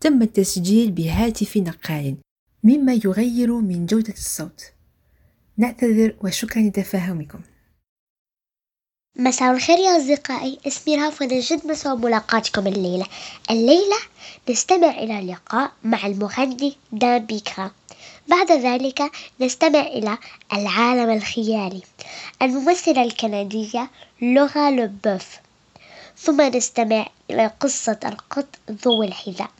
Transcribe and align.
تم 0.00 0.22
التسجيل 0.22 0.90
بهاتف 0.90 1.56
نقال 1.56 2.16
مما 2.64 3.00
يغير 3.04 3.52
من 3.52 3.86
جودة 3.86 4.12
الصوت. 4.12 4.62
نعتذر 5.56 6.14
وشكرا 6.24 6.62
لتفاهمكم. 6.62 7.40
مساء 9.16 9.52
الخير 9.52 9.78
يا 9.78 9.96
أصدقائي. 9.96 10.58
اسمي 10.66 10.96
وأنا 10.96 11.40
جد 11.40 11.66
مسعود 11.66 12.04
ملاقاتكم 12.04 12.66
الليلة. 12.66 13.06
الليلة 13.50 13.96
نستمع 14.50 14.90
إلى 14.90 15.32
لقاء 15.32 15.72
مع 15.84 16.06
المغني 16.06 16.76
دان 16.92 17.26
بيكرا. 17.26 17.70
بعد 18.28 18.52
ذلك 18.52 19.02
نستمع 19.40 19.80
إلى 19.80 20.18
العالم 20.52 21.10
الخيالي. 21.10 21.82
الممثلة 22.42 23.02
الكندية 23.02 23.90
لغة 24.22 24.70
لوبوف. 24.70 25.38
ثم 26.16 26.42
نستمع 26.42 27.06
إلى 27.30 27.46
قصة 27.60 28.00
القط 28.04 28.46
ذو 28.70 29.02
الحذاء. 29.02 29.50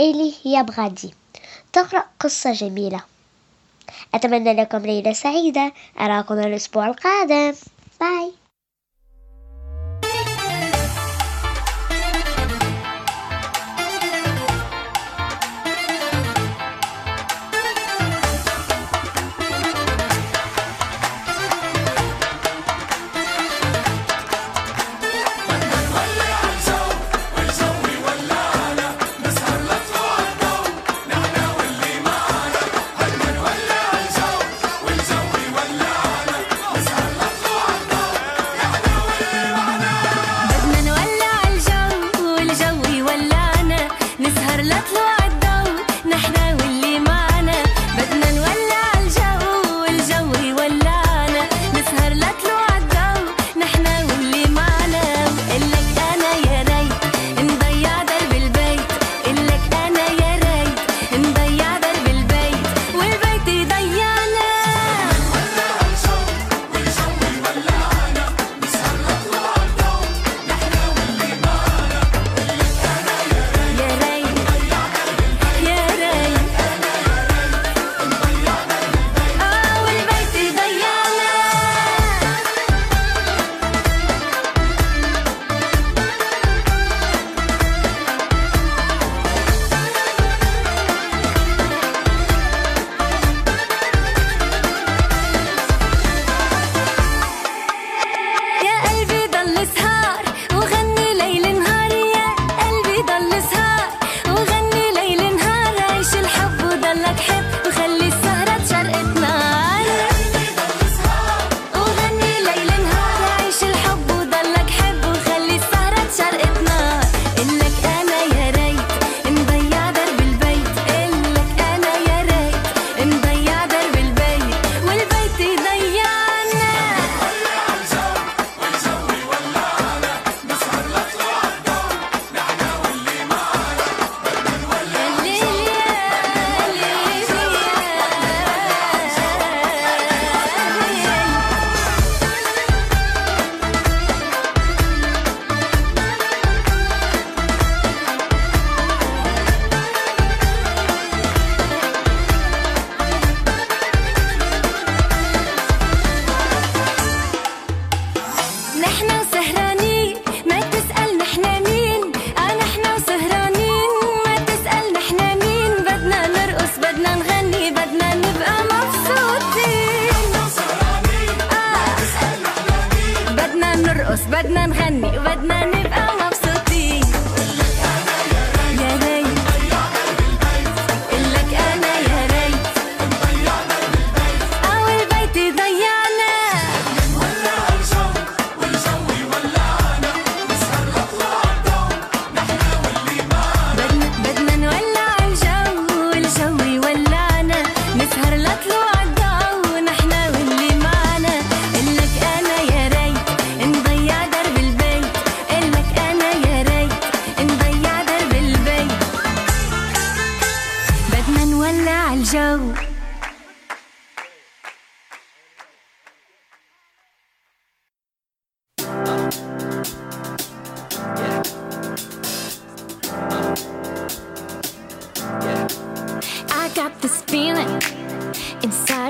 إيلي 0.00 0.34
هي 0.44 0.62
بغادي. 0.62 1.14
تقرأ 1.72 2.04
قصة 2.20 2.52
جميلة. 2.52 3.00
أتمنى 4.14 4.52
لكم 4.52 4.78
ليلة 4.78 5.12
سعيدة. 5.12 5.72
أراكم 6.00 6.38
الأسبوع 6.38 6.86
القادم. 6.86 7.54
باي 8.00 8.32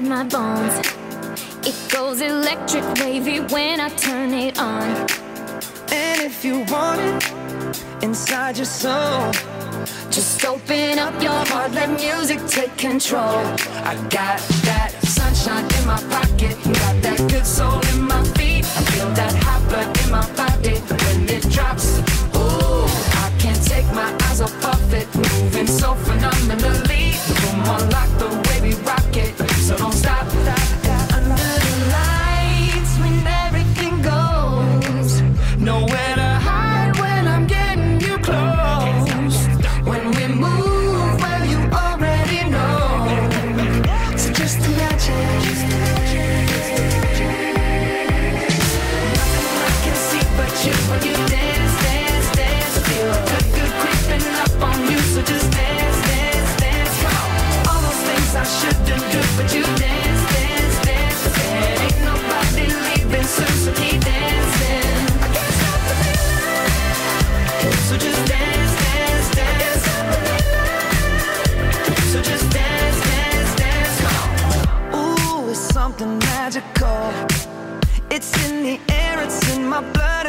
inside 0.05 0.09
my 0.09 0.25
bones. 0.25 0.79
It 1.67 1.93
goes 1.93 2.21
electric 2.21 2.85
wavy 3.01 3.41
when 3.41 3.81
I 3.81 3.89
turn 3.91 4.33
it 4.35 4.59
on. 4.59 4.83
And 5.93 6.21
if 6.23 6.45
you 6.45 6.65
want 6.71 7.01
it 7.01 7.85
inside 8.03 8.56
your 8.56 8.67
soul, 8.67 9.33
just 10.11 10.45
open 10.45 10.99
up 10.99 11.21
your 11.23 11.45
heart, 11.47 11.73
let 11.73 11.91
music 11.91 12.41
take 12.47 12.77
control. 12.77 13.39
I 13.85 13.95
got 14.11 14.41
that 14.65 14.93
sunshine 15.03 15.65
in 15.65 15.87
my 15.87 16.01
pocket, 16.11 16.56
got 16.65 17.03
that 17.03 17.19
good 17.31 17.47
soul 17.47 17.81
in 17.95 18.03
my 18.03 18.23
feet. 18.37 18.65
I 18.65 18.83
feel 18.93 19.11
that 19.11 19.35
hot 19.43 19.69
blood 19.69 20.05
in 20.05 20.11
my 20.11 20.27
body 20.37 20.54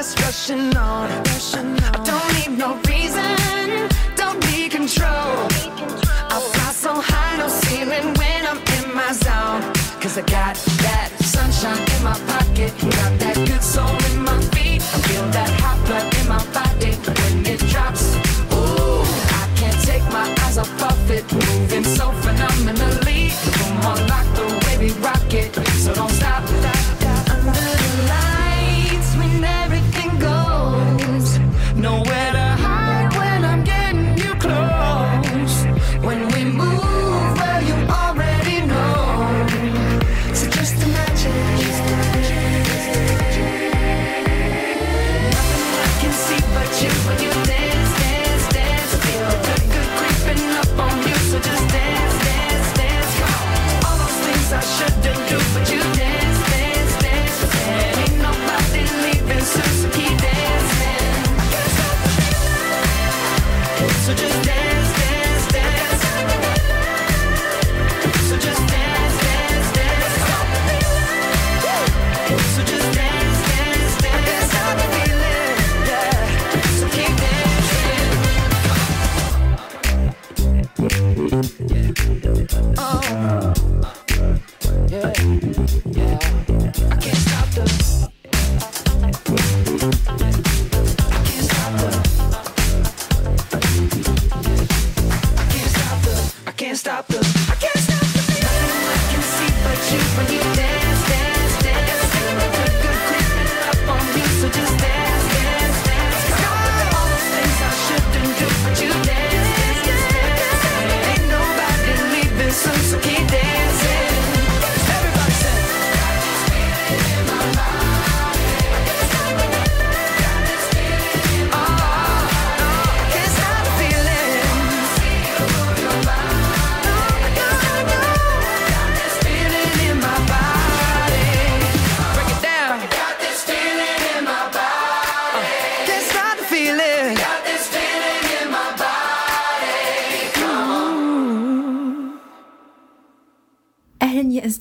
my 0.06 0.13
blood, 0.13 0.13
it's 0.13 0.22
rushing 0.22 0.75
on. 0.78 1.10
I 1.84 2.04
don't 2.04 2.34
need 2.36 2.57
no 2.57 2.75
reason, 2.88 3.90
don't 4.16 4.40
need 4.52 4.72
control. 4.72 5.48
I 6.30 6.40
fly 6.54 6.72
so 6.72 6.94
high, 7.02 7.38
no 7.38 7.48
ceiling 7.48 8.13
when 8.16 8.46
I'm 8.46 8.57
in 8.78 8.96
my 8.96 9.12
zone. 9.13 9.62
Cause 10.02 10.18
I 10.18 10.22
got 10.22 10.56
that 10.84 11.05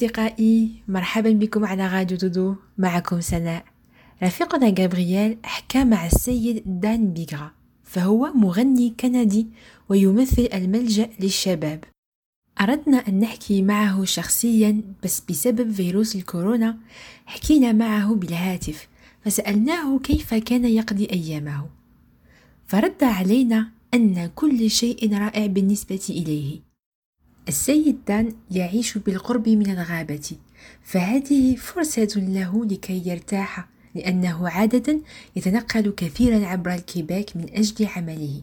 أصدقائي 0.04 0.70
مرحبا 0.88 1.30
بكم 1.30 1.64
على 1.64 1.88
راديو 1.88 2.18
دودو. 2.18 2.54
معكم 2.78 3.20
سناء. 3.20 3.64
رفيقنا 4.22 4.70
جابرييل 4.70 5.36
حكى 5.42 5.84
مع 5.84 6.06
السيد 6.06 6.62
دان 6.66 7.12
بيغرا 7.12 7.50
فهو 7.84 8.32
مغني 8.34 8.94
كندي 9.00 9.46
ويمثل 9.88 10.48
الملجأ 10.54 11.10
للشباب. 11.20 11.84
أردنا 12.60 13.08
أن 13.08 13.20
نحكي 13.20 13.62
معه 13.62 14.04
شخصيا 14.04 14.82
بس 15.04 15.22
بسبب 15.28 15.72
فيروس 15.72 16.16
الكورونا 16.16 16.78
حكينا 17.26 17.72
معه 17.72 18.14
بالهاتف 18.14 18.88
فسألناه 19.24 19.98
كيف 19.98 20.34
كان 20.34 20.64
يقضي 20.64 21.08
أيامه. 21.12 21.66
فرد 22.66 23.04
علينا 23.04 23.68
أن 23.94 24.30
كل 24.34 24.70
شيء 24.70 25.18
رائع 25.18 25.46
بالنسبة 25.46 26.06
إليه. 26.10 26.60
السيد 27.48 27.98
دان 28.08 28.32
يعيش 28.50 28.98
بالقرب 28.98 29.48
من 29.48 29.70
الغابة 29.70 30.36
فهذه 30.82 31.56
فرصة 31.56 32.08
له 32.16 32.64
لكي 32.64 33.02
يرتاح 33.08 33.68
لأنه 33.94 34.48
عادة 34.48 35.00
يتنقل 35.36 35.94
كثيرا 35.96 36.46
عبر 36.46 36.74
الكيباك 36.74 37.36
من 37.36 37.46
أجل 37.52 37.86
عمله. 37.86 38.42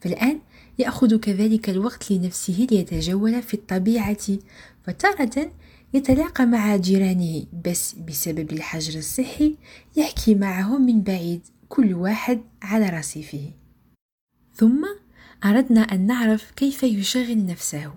فالآن 0.00 0.40
يأخذ 0.78 1.16
كذلك 1.16 1.70
الوقت 1.70 2.10
لنفسه 2.10 2.66
ليتجول 2.70 3.42
في 3.42 3.54
الطبيعة 3.54 4.38
فتارة 4.86 5.52
يتلاقى 5.94 6.46
مع 6.46 6.76
جيرانه 6.76 7.44
بس 7.64 7.94
بسبب 7.94 8.52
الحجر 8.52 8.98
الصحي 8.98 9.56
يحكي 9.96 10.34
معهم 10.34 10.86
من 10.86 11.02
بعيد 11.02 11.40
كل 11.68 11.94
واحد 11.94 12.40
على 12.62 12.88
رصيفه. 12.88 13.50
ثم 14.54 14.86
أردنا 15.44 15.80
أن 15.80 16.06
نعرف 16.06 16.50
كيف 16.50 16.82
يشغل 16.82 17.46
نفسه. 17.46 17.92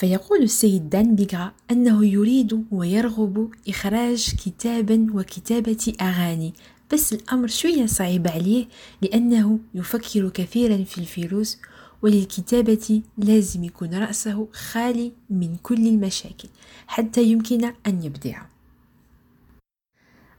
فيقول 0.00 0.42
السيد 0.42 0.90
دان 0.90 1.14
بيغرا 1.14 1.52
أنه 1.70 2.06
يريد 2.06 2.64
ويرغب 2.70 3.50
إخراج 3.68 4.34
كتابا 4.44 5.06
وكتابة 5.14 5.92
أغاني 6.00 6.54
بس 6.92 7.12
الأمر 7.12 7.48
شوية 7.48 7.86
صعيب 7.86 8.28
عليه 8.28 8.66
لأنه 9.02 9.58
يفكر 9.74 10.28
كثيرا 10.28 10.84
في 10.84 10.98
الفلوس 10.98 11.58
وللكتابة 12.02 13.02
لازم 13.18 13.64
يكون 13.64 13.94
رأسه 13.94 14.48
خالي 14.52 15.12
من 15.30 15.56
كل 15.62 15.86
المشاكل 15.86 16.48
حتى 16.86 17.24
يمكن 17.24 17.72
أن 17.86 18.02
يبدع. 18.02 18.42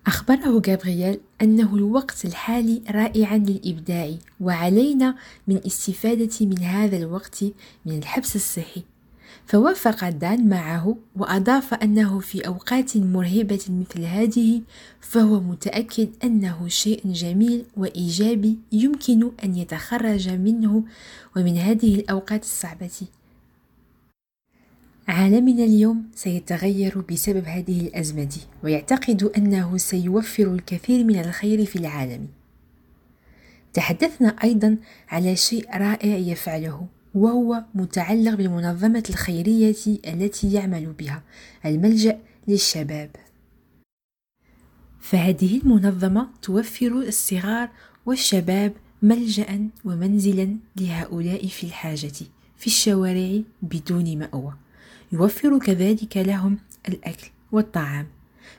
أخبره 0.08 0.60
جابرييل 0.60 1.20
أنه 1.41 1.75
الوقت 1.75 2.25
الحالي 2.25 2.82
رائعا 2.89 3.38
للإبداع 3.38 4.15
وعلينا 4.39 5.15
من 5.48 5.62
استفادة 5.65 6.46
من 6.46 6.60
هذا 6.60 6.98
الوقت 6.98 7.44
من 7.86 7.98
الحبس 7.98 8.36
الصحي 8.36 8.84
فوافق 9.51 10.10
دان 10.10 10.50
معه 10.50 10.98
وأضاف 11.15 11.74
أنه 11.74 12.20
في 12.20 12.48
أوقات 12.48 12.98
مرهبة 12.98 13.60
مثل 13.70 14.03
هذه 14.03 14.62
فهو 15.01 15.39
متأكد 15.39 16.10
أنه 16.24 16.67
شيء 16.67 17.01
جميل 17.05 17.65
وإيجابي 17.77 18.58
يمكن 18.72 19.31
أن 19.43 19.55
يتخرج 19.55 20.29
منه 20.29 20.84
ومن 21.36 21.58
هذه 21.58 21.96
الأوقات 21.96 22.43
الصعبة. 22.43 23.01
عالمنا 25.08 25.63
اليوم 25.63 26.03
سيتغير 26.15 27.01
بسبب 27.01 27.46
هذه 27.46 27.81
الأزمة 27.81 28.38
ويعتقد 28.63 29.24
أنه 29.24 29.77
سيوفر 29.77 30.53
الكثير 30.53 31.03
من 31.03 31.20
الخير 31.20 31.65
في 31.65 31.75
العالم. 31.75 32.27
تحدثنا 33.74 34.36
أيضا 34.43 34.77
على 35.10 35.36
شيء 35.36 35.77
رائع 35.77 36.17
يفعله. 36.17 36.88
وهو 37.15 37.63
متعلق 37.75 38.34
بالمنظمة 38.34 39.03
الخيرية 39.10 39.75
التي 40.08 40.53
يعمل 40.53 40.86
بها 40.86 41.24
الملجأ 41.65 42.20
للشباب. 42.48 43.10
فهذه 45.00 45.62
المنظمة 45.62 46.30
توفر 46.41 46.88
الصغار 46.88 47.70
والشباب 48.06 48.74
ملجأ 49.01 49.70
ومنزلا 49.86 50.58
لهؤلاء 50.75 51.48
في 51.48 51.63
الحاجة 51.63 52.13
في 52.58 52.68
الشوارع 52.68 53.41
بدون 53.62 54.18
مأوى. 54.18 54.53
يوفر 55.12 55.60
كذلك 55.60 56.18
لهم 56.18 56.58
الأكل 56.89 57.27
والطعام. 57.51 58.08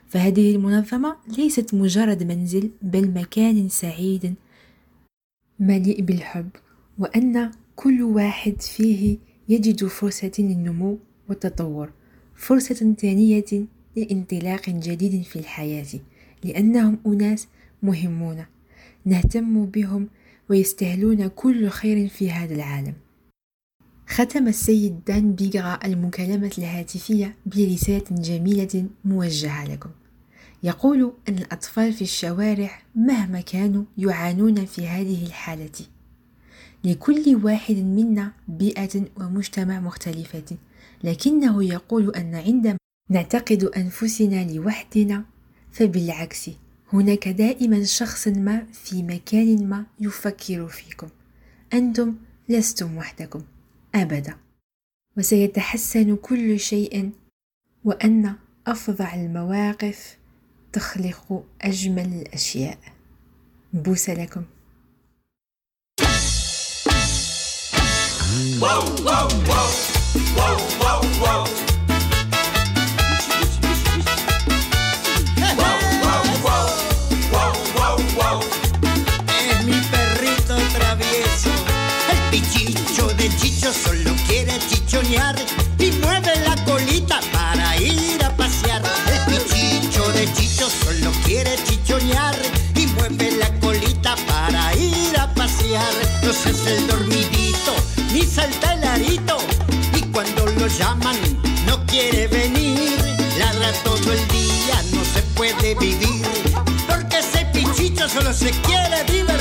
فهذه 0.09 0.57
المنظمة 0.57 1.17
ليست 1.39 1.75
مجرد 1.75 2.23
منزل 2.23 2.71
بل 2.83 3.11
مكان 3.11 3.69
سعيد 3.69 4.35
مليء 5.61 6.03
بالحب 6.03 6.51
وأن 6.99 7.51
كل 7.83 8.03
واحد 8.03 8.61
فيه 8.61 9.19
يجد 9.49 9.85
فرصة 9.85 10.33
للنمو 10.39 10.99
والتطور 11.29 11.93
فرصة 12.37 12.95
ثانية 13.01 13.67
لانطلاق 13.97 14.71
جديد 14.71 15.23
في 15.23 15.39
الحياة 15.39 15.87
لأنهم 16.45 16.99
أناس 17.07 17.49
مهمون 17.83 18.45
نهتم 19.05 19.67
بهم 19.67 20.09
ويستاهلون 20.49 21.27
كل 21.29 21.69
خير 21.69 22.09
في 22.09 22.31
هذا 22.31 22.55
العالم. 22.55 22.95
ختم 24.07 24.49
السيد 24.49 25.05
دان 25.07 25.33
بيغرا 25.33 25.79
المكالمة 25.85 26.53
الهاتفية 26.59 27.37
برسالة 27.47 28.05
جميلة 28.11 28.87
موجهة 29.05 29.65
لكم. 29.65 29.91
يقول 30.63 31.13
أن 31.29 31.39
الأطفال 31.39 31.93
في 31.93 32.03
الشوارع 32.03 32.83
مهما 32.95 33.41
كانوا 33.41 33.85
يعانون 33.99 34.65
في 34.65 34.87
هذه 34.87 35.27
الحالة. 35.27 35.92
لكل 36.85 37.41
واحد 37.43 37.77
منا 37.77 38.33
بيئة 38.49 39.05
ومجتمع 39.17 39.81
مختلفة. 39.81 40.57
لكنه 41.05 41.65
يقول 41.65 42.15
أن 42.15 42.35
عندما 42.35 42.77
نعتقد 43.09 43.65
أنفسنا 43.65 44.53
لوحدنا 44.53 45.25
فبالعكس 45.73 46.51
هناك 46.93 47.29
دائما 47.29 47.85
شخص 47.85 48.29
ما 48.29 48.67
في 48.73 49.03
مكان 49.03 49.69
ما 49.69 49.87
يفكر 50.01 50.69
فيكم. 50.69 51.09
أنتم 51.73 52.15
لستم 52.49 52.97
وحدكم 52.97 53.43
أبدا. 53.95 54.37
وسيتحسن 55.17 56.17
كل 56.17 56.61
شيء 56.61 57.11
وأن 57.85 58.35
أفظع 58.67 59.15
المواقف 59.15 60.19
تخلق 60.73 61.45
أجمل 61.63 62.13
الأشياء. 62.23 62.79
بوس 63.73 64.11
لكم. 64.11 64.43
wow, 68.33 68.85
wow, 69.05 69.29
wow, 69.47 69.69
wow, 70.37 70.57
wow, 70.81 71.01
wow. 71.21 71.45
Es 79.29 79.65
mi 79.65 79.81
perrito 79.91 80.57
travieso, 80.75 81.51
el 82.11 82.31
pichicho 82.31 83.07
de 83.19 83.29
chicho 83.37 83.73
solo 83.73 84.13
quiere 84.27 84.59
chichonear 84.69 85.37
y 85.79 85.91
mueve 85.93 86.33
la 86.47 86.57
colita 86.65 87.21
para 87.33 87.77
ir 87.77 88.25
a 88.25 88.35
pasear. 88.37 88.83
El 89.09 89.35
pichicho 89.35 90.11
de 90.13 90.33
chicho 90.33 90.71
solo 90.71 91.11
quiere 91.25 91.57
chichonear 91.65 92.35
y 92.77 92.87
mueve 92.87 93.33
la 93.33 93.53
colita 93.61 94.17
para 94.27 94.75
ir 94.77 95.19
a 95.19 95.33
pasear. 95.35 95.93
No 96.23 96.33
seas 96.33 96.67
el 96.67 96.87
ni 98.23 98.29
salta 98.29 98.75
el 98.75 98.85
arito 98.85 99.37
y 99.97 100.03
cuando 100.13 100.47
lo 100.47 100.67
llaman 100.69 101.17
no 101.67 101.85
quiere 101.87 102.29
venir. 102.29 102.97
Ladra 103.39 103.73
todo 103.85 104.13
el 104.13 104.29
día, 104.29 104.77
no 104.93 105.05
se 105.05 105.23
puede 105.35 105.75
vivir 105.75 106.25
porque 106.89 107.19
ese 107.19 107.45
pichicho 107.47 108.09
solo 108.09 108.33
se 108.33 108.51
quiere 108.63 109.03
divertir. 109.05 109.32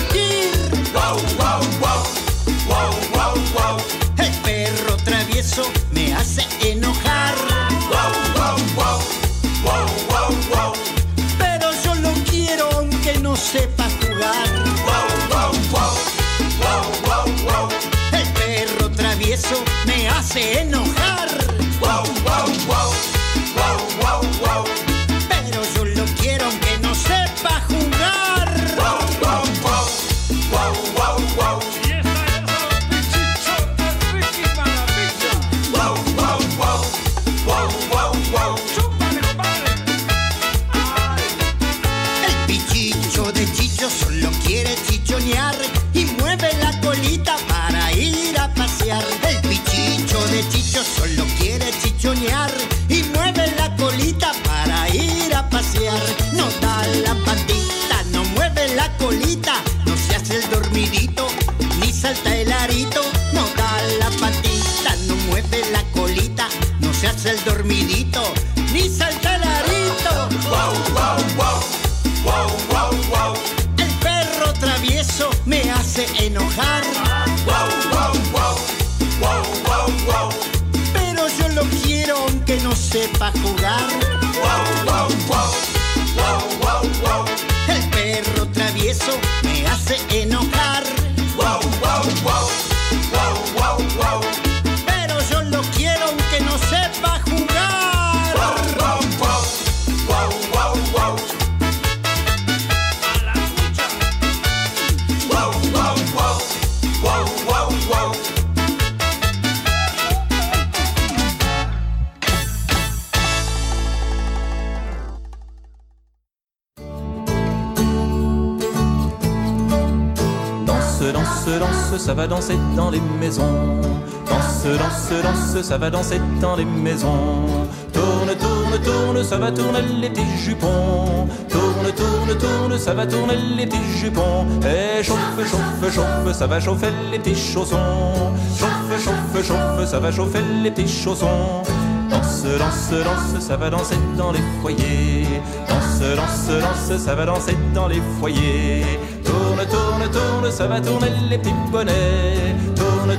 Maisons. 126.82 127.68
Tourne, 127.94 128.36
tourne, 128.40 128.80
tourne, 128.84 129.24
ça 129.24 129.38
va 129.38 129.52
tourner 129.52 129.82
les 130.02 130.10
petits 130.10 130.38
jupons. 130.38 131.28
Tourne, 131.50 131.92
tourne, 131.96 132.38
tourne, 132.38 132.80
ça 132.80 132.94
va 132.94 133.06
tourner 133.06 133.36
les 133.58 133.66
petits 133.66 133.98
jupons. 133.98 134.46
Et 134.64 135.04
chauffe, 135.04 135.18
chauffe, 135.40 135.94
chauffe, 135.94 136.34
ça 136.34 136.48
va 136.48 136.60
chauffer 136.60 136.88
les 137.12 137.20
petits 137.20 137.36
chaussons. 137.36 138.34
Chauffe, 138.58 139.04
chauffe, 139.04 139.48
chauffe, 139.48 139.86
ça 139.86 140.00
va 140.00 140.12
chauffer 140.12 140.42
les 140.64 140.72
petits 140.72 140.88
chaussons. 140.88 141.64
Danse, 142.10 142.44
danse, 142.44 142.92
danse, 142.92 143.42
ça 143.42 143.56
va 143.56 143.70
danser 143.70 143.96
dans 144.18 144.32
les 144.32 144.44
foyers. 144.62 145.42
Danse, 145.70 146.16
danse, 146.16 146.62
danse, 146.62 147.00
ça 147.00 147.16
va 147.16 147.26
danser 147.26 147.58
dans 147.74 147.88
les 147.88 148.02
foyers. 148.20 149.00
Tourne, 149.24 149.66
tourne, 149.70 150.12
tourne, 150.12 150.52
ça 150.52 150.68
va 150.68 150.82
tourner 150.82 151.08
les 151.30 151.38
petits 151.38 151.54
bonnets. 151.72 152.56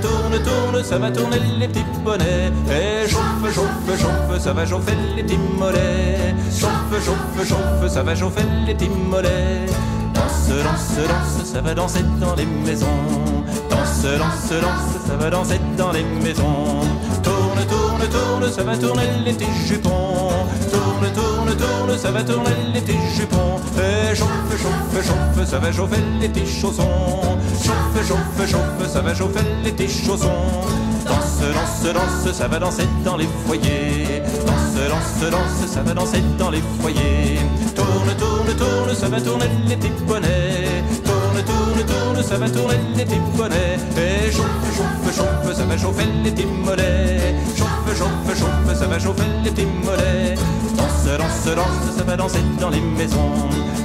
Tourne, 0.00 0.42
tourne, 0.42 0.84
ça 0.84 0.98
va 0.98 1.10
tourner 1.10 1.38
les 1.58 1.68
petits 1.68 1.84
bonnets. 2.04 2.52
Et 2.70 3.08
chauffe, 3.08 3.54
chauffe, 3.54 4.00
chauffe, 4.00 4.38
ça 4.40 4.52
va 4.52 4.66
chauffer 4.66 4.92
les 5.16 5.22
petits 5.22 5.38
mollets. 5.58 6.34
Chauffe, 6.50 7.04
chauffe, 7.04 7.48
chauffe, 7.48 7.88
ça 7.92 8.02
va 8.02 8.14
chauffer 8.14 8.44
les 8.66 8.74
petits 8.74 8.88
mollets. 8.88 9.66
Danse, 10.14 10.48
danse, 10.48 11.08
danse, 11.08 11.46
ça 11.52 11.60
va 11.60 11.74
danser 11.74 12.04
dans 12.20 12.34
les 12.34 12.46
maisons. 12.46 12.86
Danse, 13.70 14.02
danse, 14.02 14.60
danse, 14.60 15.06
ça 15.06 15.16
va 15.16 15.30
danser 15.30 15.60
dans 15.76 15.92
les 15.92 16.04
maisons. 16.22 16.82
Tourne, 17.22 17.66
tourne, 17.68 18.08
tourne, 18.10 18.52
ça 18.52 18.62
va 18.62 18.76
tourner 18.76 19.08
les 19.24 19.32
petits 19.32 19.66
jupons. 19.66 20.30
Tourne, 21.02 21.14
tourne, 21.14 21.56
tourne, 21.56 21.98
ça 21.98 22.12
va 22.12 22.22
tourner 22.22 22.50
les 22.72 22.80
petits 22.80 22.96
jupons. 23.16 23.58
Et 23.76 24.14
chauffe, 24.14 24.28
chauffe, 24.50 25.04
chauffe, 25.04 25.48
ça 25.48 25.58
va 25.58 25.72
chauffer 25.72 25.96
les 26.20 26.28
petits 26.28 26.46
chaussons. 26.46 26.84
Chauffe, 27.60 28.06
chauffe, 28.06 28.48
chauffe, 28.48 28.88
ça 28.88 29.00
va 29.00 29.12
chauffer 29.12 29.40
les 29.64 29.72
petits 29.72 30.04
chaussons. 30.04 30.28
Danse, 31.04 31.40
danse, 31.40 31.92
danse, 31.92 32.32
ça 32.32 32.46
va 32.46 32.60
danser 32.60 32.86
dans 33.04 33.16
les 33.16 33.26
foyers. 33.46 34.22
Danse, 34.46 34.88
danse, 34.88 35.30
danse, 35.30 35.70
ça 35.72 35.82
va 35.82 35.92
danser 35.92 36.22
dans 36.38 36.50
les 36.50 36.62
foyers. 36.80 37.40
Tourne, 37.74 38.14
tourne, 38.16 38.56
tourne, 38.56 38.94
ça 38.94 39.08
va 39.08 39.20
tourner 39.20 39.50
les 39.66 39.76
petits 39.76 40.04
bonnets. 40.06 40.84
Tourne, 41.04 41.44
tourne, 41.44 41.84
tourne, 41.84 42.22
ça 42.22 42.36
va 42.36 42.48
tourner 42.48 42.78
les 42.96 43.04
petits 43.04 43.20
bonnets. 43.36 43.78
Et 43.96 44.30
chauffe, 44.30 44.46
chauffe, 44.76 45.16
chauffe, 45.16 45.56
ça 45.56 45.64
va 45.64 45.76
chauffer 45.76 46.06
les 46.22 46.30
petits 46.30 46.46
mollets. 46.46 47.34
Chauffe, 47.56 47.98
chauffe, 47.98 48.38
chauffe, 48.38 48.78
ça 48.78 48.86
va 48.86 48.98
chauffer 49.00 49.24
les 49.42 49.50
petits 49.50 49.66
mollets. 49.66 50.36
Danse, 50.76 51.18
danse, 51.18 51.54
danse, 51.56 51.96
ça 51.96 52.04
va 52.04 52.16
danser 52.16 52.42
dans 52.60 52.70
les 52.70 52.80
maisons. 52.80 53.32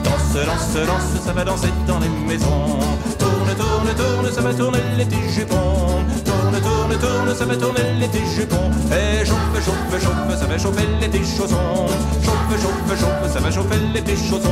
Danse, 0.04 0.46
danse, 0.46 0.86
danse, 0.86 1.24
ça 1.26 1.34
va 1.34 1.44
danser 1.44 1.70
dans 1.88 2.00
les 2.00 2.10
maisons. 2.10 2.80
Tourne, 3.20 3.56
tourne, 3.58 3.94
tourne, 3.96 4.32
ça 4.34 4.42
va 4.42 4.54
tourner 4.54 4.80
les 4.98 5.06
petits 5.06 5.30
jupons. 5.34 6.04
Tourne, 6.26 6.62
tourne, 6.62 6.98
tourne, 7.00 7.36
ça 7.36 7.46
va 7.46 7.56
tourner 7.56 7.94
les 8.00 8.08
petits 8.08 8.26
jupons. 8.36 8.72
Et 8.92 9.26
chauffe, 9.26 9.66
chauffe, 9.66 10.04
chauffe, 10.04 10.40
ça 10.40 10.46
va 10.46 10.58
chauffer 10.58 10.88
les 11.02 11.08
petits 11.08 11.38
chaussons. 11.38 11.88
Chauffe, 12.24 12.62
chauffe, 12.62 13.00
chauffe, 13.00 13.34
ça 13.34 13.40
va 13.40 13.52
chauffer 13.52 13.80
les 13.94 14.02
petits 14.02 14.30
chaussons. 14.30 14.50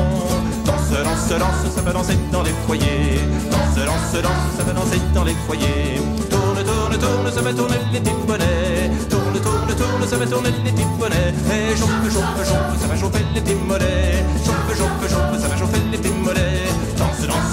Danse, 0.65 0.91
danse, 1.03 1.39
danse, 1.39 1.73
ça 1.73 1.81
va 1.81 1.93
danser 1.93 2.17
dans 2.31 2.43
les 2.43 2.53
foyers. 2.67 3.21
Danse, 3.51 3.85
danse, 3.85 4.21
danse, 4.21 4.57
ça 4.57 4.63
va 4.63 4.73
danser 4.73 5.01
dans 5.13 5.23
les 5.23 5.35
foyers. 5.47 6.01
Tourne, 6.99 7.13
tourne, 7.13 7.31
ça 7.31 7.41
va 7.41 7.53
tourner 7.53 7.75
les 7.91 7.99
petits 7.99 8.15
bonnets. 8.25 8.91
Tourne, 9.09 9.41
tourne, 9.41 9.75
tourne, 9.75 10.07
ça 10.07 10.17
va 10.17 10.25
tourner 10.25 10.50
les 10.63 10.72
petits 10.72 10.85
bonnets. 10.98 11.33
Et 11.51 11.75
chauffe, 11.75 11.89
chauffe, 12.13 12.48
chauffe, 12.48 12.79
ça 12.79 12.87
va 12.87 12.96
chauffer 12.96 13.25
les 13.33 13.41
petits 13.41 13.55
mollets. 13.55 14.24
Chauffe, 14.46 14.77
chauffe, 14.77 15.09
chauffe, 15.09 15.41
ça 15.41 15.48
va 15.48 15.57
chauffer 15.57 15.81
les 15.91 15.98
petits 15.98 16.13
mollets. 16.13 16.63
Danse. 16.98 17.27
Danse, 17.27 17.45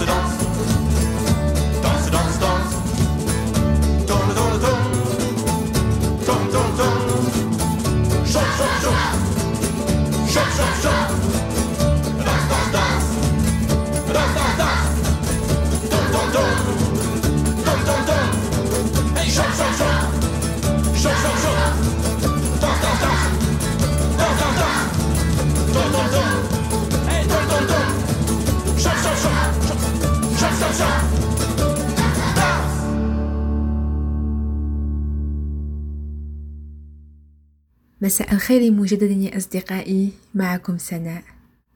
مساء 38.13 38.33
الخير 38.33 38.73
مجددا 38.73 39.15
يا 39.15 39.37
أصدقائي 39.37 40.13
معكم 40.35 40.79
سناء. 40.79 41.23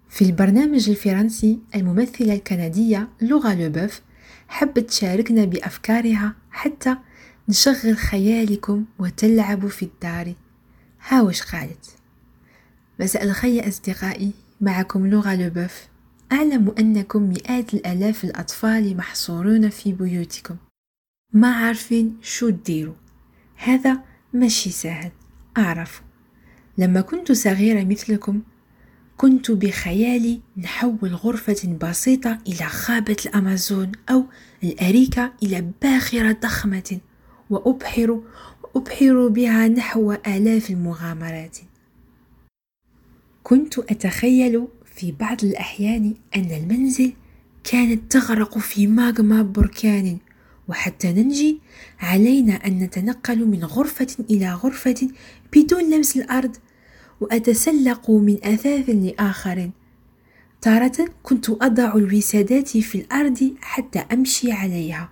في 0.09 0.25
البرنامج 0.25 0.91
الفرنسي 0.91 1.59
الممثلة 1.75 2.35
الكندية 2.35 3.09
لغة 3.23 3.55
لوبوف 3.55 4.01
حبت 4.49 4.79
تشاركنا 4.79 5.45
بأفكارها 5.45 6.35
حتى 6.51 6.97
نشغل 7.49 7.97
خيالكم 7.97 8.85
وتلعبوا 8.99 9.69
في 9.69 9.85
الدار. 9.85 10.35
ها 11.09 11.23
وش 11.23 11.43
قالت؟ 11.43 11.87
مساء 13.01 13.25
الخير 13.25 13.65
يا 13.65 13.69
أصدقائي 13.69 14.33
معكم 14.61 15.07
لغة 15.07 15.35
لوبوف. 15.35 15.87
أعلم 16.33 16.75
أنكم 16.79 17.23
مئات 17.23 17.75
الآلاف 17.75 18.25
الأطفال 18.25 18.97
محصورون 18.97 19.69
في 19.69 19.93
بيوتكم. 19.93 20.57
ما 21.33 21.55
عارفين 21.55 22.17
شو 22.23 22.51
تديروا. 22.51 22.95
هذا 23.57 24.01
ماشي 24.33 24.71
سهل. 24.71 25.11
أعرف 25.59 26.06
لما 26.79 27.01
كنت 27.01 27.33
صغيرة 27.33 27.85
مثلكم 27.85 28.43
كنت 29.17 29.51
بخيالي 29.51 30.41
نحول 30.57 31.15
غرفة 31.15 31.79
بسيطة 31.83 32.39
إلى 32.47 32.69
غابة 32.89 33.17
الأمازون 33.27 33.93
أو 34.11 34.25
الأريكة 34.65 35.33
إلى 35.43 35.65
باخرة 35.83 36.33
ضخمة 36.33 36.99
وأبحر 37.51 38.21
وأبحر 38.63 39.29
بها 39.29 39.69
نحو 39.69 40.13
آلاف 40.13 40.71
المغامرات. 40.71 41.59
كنت 43.43 43.79
أتخيل 43.79 44.69
في 44.85 45.13
بعض 45.13 45.45
الأحيان 45.45 46.15
أن 46.37 46.51
المنزل 46.51 47.13
كانت 47.65 48.13
تغرق 48.13 48.59
في 48.59 48.87
ماغما 48.87 49.43
بركان 49.43 50.19
وحتى 50.69 51.13
ننجي 51.13 51.61
علينا 52.01 52.55
أن 52.55 52.79
نتنقل 52.79 53.47
من 53.47 53.65
غرفة 53.65 54.07
إلى 54.31 54.53
غرفة 54.53 55.09
بدون 55.53 55.91
لمس 55.91 56.17
الأرض. 56.17 56.57
وأتسلق 57.21 58.11
من 58.11 58.37
أثاث 58.45 58.91
لآخر. 58.91 59.71
تارة 60.61 61.09
كنت 61.23 61.51
أضع 61.51 61.95
الوسادات 61.95 62.69
في 62.69 62.99
الأرض 62.99 63.55
حتى 63.61 63.99
أمشي 63.99 64.53
عليها. 64.53 65.11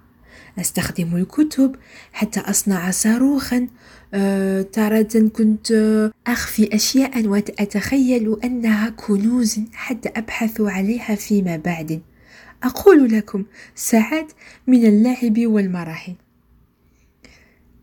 أستخدم 0.59 1.17
الكتب 1.17 1.77
حتى 2.13 2.41
أصنع 2.41 2.91
صاروخا. 2.91 3.69
أه 4.15 4.63
تارة 4.63 5.29
كنت 5.33 5.73
أخفي 6.27 6.75
أشياء 6.75 7.27
وأتخيل 7.27 8.37
أنها 8.45 8.89
كنوز 8.89 9.61
حتى 9.73 10.09
أبحث 10.09 10.61
عليها 10.61 11.15
فيما 11.15 11.57
بعد. 11.57 12.03
أقول 12.63 13.13
لكم 13.13 13.45
ساعات 13.75 14.33
من 14.67 14.87
اللعب 14.87 15.39
والمرح 15.39 16.15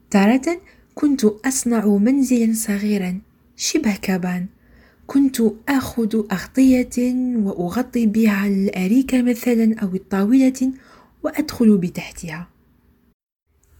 تارة 0.09 0.61
كنت 0.95 1.23
أصنع 1.23 1.85
منزلا 1.85 2.53
صغيرا. 2.53 3.21
شبه 3.61 3.95
كبان 3.95 4.45
كنت 5.07 5.41
آخذ 5.69 6.23
أغطية 6.31 7.15
وأغطي 7.35 8.05
بها 8.05 8.47
الأريكة 8.47 9.21
مثلا 9.21 9.75
أو 9.81 9.95
الطاولة 9.95 10.71
وأدخل 11.23 11.77
بتحتها. 11.77 12.47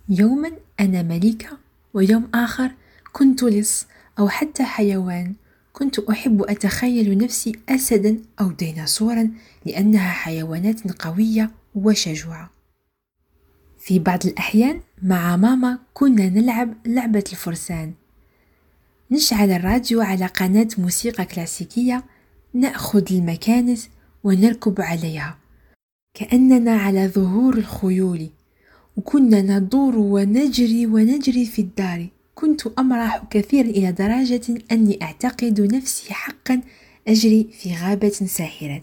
يوما 0.10 0.52
أنا 0.80 1.04
ملكة 1.04 1.58
ويوم 1.94 2.30
آخر 2.34 2.72
كنت 3.12 3.44
لص 3.44 3.88
أو 4.20 4.30
حتى 4.30 4.64
حيوان. 4.64 5.34
كنت 5.74 6.00
أحب 6.00 6.42
أتخيل 6.42 7.18
نفسي 7.18 7.52
أسدا 7.70 8.22
أو 8.42 8.52
ديناصورا 8.52 9.32
لأنها 9.66 10.12
حيوانات 10.12 11.02
قوية 11.02 11.52
وشجوعة. 11.76 12.52
في 13.80 14.00
بعض 14.00 14.26
الأحيان 14.26 14.82
مع 15.04 15.36
ماما 15.36 15.80
كنا 15.94 16.30
نلعب 16.30 16.74
لعبة 16.86 17.24
الفرسان. 17.32 17.94
نشعل 19.12 19.52
الراديو 19.52 20.02
على 20.02 20.26
قناة 20.26 20.68
موسيقى 20.78 21.26
كلاسيكية 21.26 22.04
نأخذ 22.54 23.04
المكانس 23.12 23.90
ونركب 24.24 24.82
عليها. 24.82 25.38
كأننا 26.14 26.72
على 26.72 27.08
ظهور 27.08 27.58
الخيول 27.58 28.30
وكنا 28.98 29.42
ندور 29.42 29.98
ونجري 29.98 30.86
ونجري 30.86 31.46
في 31.46 31.62
الدار. 31.62 32.08
كنت 32.36 32.68
أمرح 32.80 33.24
كثيرا 33.30 33.68
إلى 33.70 33.92
درجة 33.92 34.62
أني 34.72 35.00
أعتقد 35.02 35.62
نفسي 35.62 36.14
حقا 36.14 36.62
أجري 37.08 37.48
في 37.60 37.76
غابة 37.76 38.10
ساحرة. 38.10 38.82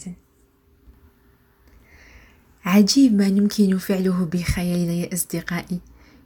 عجيب 2.65 3.15
ما 3.15 3.27
يمكن 3.27 3.79
فعله 3.79 4.25
بخيالنا 4.25 4.93
يا 4.93 5.15
أصدقائي. 5.15 5.81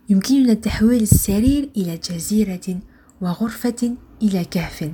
يمكننا 0.09 0.55
تحويل 0.55 1.03
السرير 1.03 1.71
إلى 1.77 1.97
جزيرة 1.97 2.81
وغرفة 3.23 3.97
إلى 4.23 4.45
كهف. 4.45 4.93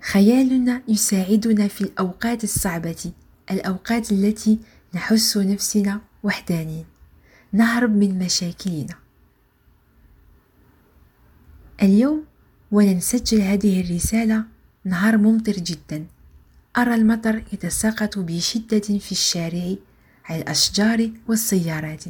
خيالنا 0.00 0.82
يساعدنا 0.88 1.68
في 1.68 1.80
الأوقات 1.80 2.44
الصعبة 2.44 3.12
الأوقات 3.50 4.12
التي 4.12 4.58
نحس 4.94 5.36
نفسنا 5.36 6.00
وحدانين 6.22 6.84
نهرب 7.52 7.96
من 7.96 8.18
مشاكلنا. 8.18 8.94
اليوم 11.82 12.24
وأنا 12.72 12.94
نسجل 12.94 13.40
هذه 13.40 13.80
الرسالة 13.80 14.44
نهار 14.84 15.16
ممطر 15.16 15.52
جدا. 15.52 16.06
أرى 16.76 16.94
المطر 16.94 17.42
يتساقط 17.52 18.18
بشدة 18.18 18.98
في 18.98 19.12
الشارع 19.12 19.74
على 20.24 20.42
الأشجار 20.42 21.10
والسيارات. 21.28 22.04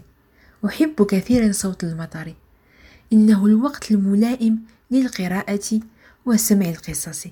أحب 0.67 1.07
كثيرا 1.07 1.53
صوت 1.53 1.85
المطر. 1.85 2.35
إنه 3.13 3.47
الوقت 3.47 3.91
الملائم 3.91 4.63
للقراءة 4.93 5.81
وسمع 6.27 6.69
القصص. 6.69 7.27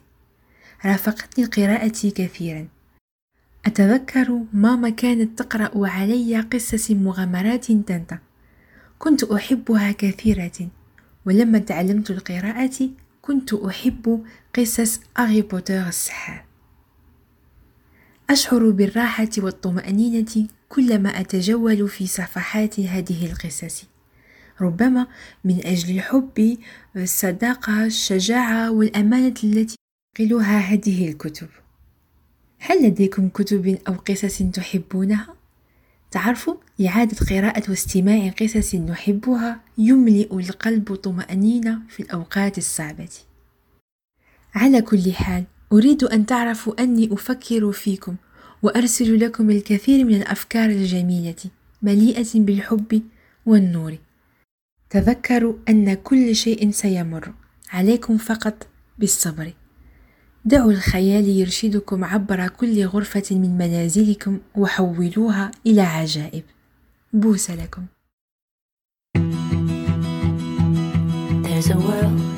رافقتني 0.84 1.44
القراءة 1.44 2.08
كثيرا. 2.16 2.68
أتذكر 3.66 4.40
ماما 4.52 4.90
كانت 4.90 5.38
تقرأ 5.38 5.88
علي 5.88 6.40
قصص 6.40 6.90
مغامرات 6.90 7.64
تنتا. 7.64 8.18
كنت 8.98 9.24
أحبها 9.24 9.92
كثيرة 9.92 10.68
ولما 11.26 11.58
تعلمت 11.58 12.10
القراءة 12.10 12.90
كنت 13.22 13.54
أحب 13.54 14.24
قصص 14.56 15.00
أغي 15.18 15.42
بوتر 15.42 15.88
السحاب 15.88 16.44
أشعر 18.30 18.70
بالراحة 18.70 19.28
والطمأنينة 19.38 20.46
كلما 20.68 21.20
أتجول 21.20 21.88
في 21.88 22.06
صفحات 22.06 22.80
هذه 22.80 23.26
القصص. 23.26 23.84
ربما 24.60 25.06
من 25.44 25.66
أجل 25.66 25.94
الحب 25.94 26.58
الصداقة 26.96 27.84
الشجاعة 27.84 28.70
والأمانة 28.70 29.34
التي 29.44 29.76
تنقلها 30.18 30.58
هذه 30.58 31.08
الكتب. 31.08 31.48
هل 32.58 32.86
لديكم 32.86 33.28
كتب 33.28 33.78
أو 33.88 33.92
قصص 33.92 34.42
تحبونها؟ 34.42 35.34
تعرفوا 36.10 36.54
إعادة 36.86 37.16
قراءة 37.30 37.70
واستماع 37.70 38.28
قصص 38.28 38.74
نحبها 38.74 39.60
يملئ 39.78 40.34
القلب 40.34 40.94
طمأنينة 40.94 41.78
في 41.88 42.00
الأوقات 42.00 42.58
الصعبة. 42.58 43.08
على 44.54 44.82
كل 44.82 45.12
حال 45.12 45.44
أريد 45.72 46.04
أن 46.04 46.26
تعرفوا 46.26 46.82
أني 46.82 47.12
أفكر 47.12 47.72
فيكم 47.72 48.16
وأرسل 48.62 49.20
لكم 49.20 49.50
الكثير 49.50 50.04
من 50.04 50.14
الأفكار 50.14 50.70
الجميلة 50.70 51.36
مليئة 51.82 52.28
بالحب 52.34 53.02
والنور. 53.46 53.98
تذكروا 54.90 55.54
أن 55.68 55.94
كل 55.94 56.36
شيء 56.36 56.70
سيمر. 56.70 57.32
عليكم 57.70 58.16
فقط 58.16 58.66
بالصبر. 58.98 59.52
دعوا 60.44 60.72
الخيال 60.72 61.28
يرشدكم 61.28 62.04
عبر 62.04 62.48
كل 62.48 62.86
غرفة 62.86 63.24
من 63.30 63.58
منازلكم 63.58 64.38
وحولوها 64.56 65.50
إلى 65.66 65.80
عجائب. 65.80 66.42
بوس 67.12 67.50
لكم. 67.50 67.86
There's 71.44 71.70
a 71.70 71.76
world 71.76 72.29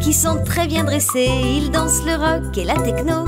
qui 0.00 0.12
sont 0.12 0.42
très 0.44 0.66
bien 0.66 0.84
dressés. 0.84 1.30
Ils 1.56 1.70
dansent 1.70 2.02
le 2.04 2.14
rock 2.16 2.56
et 2.56 2.64
la 2.64 2.74
techno. 2.74 3.24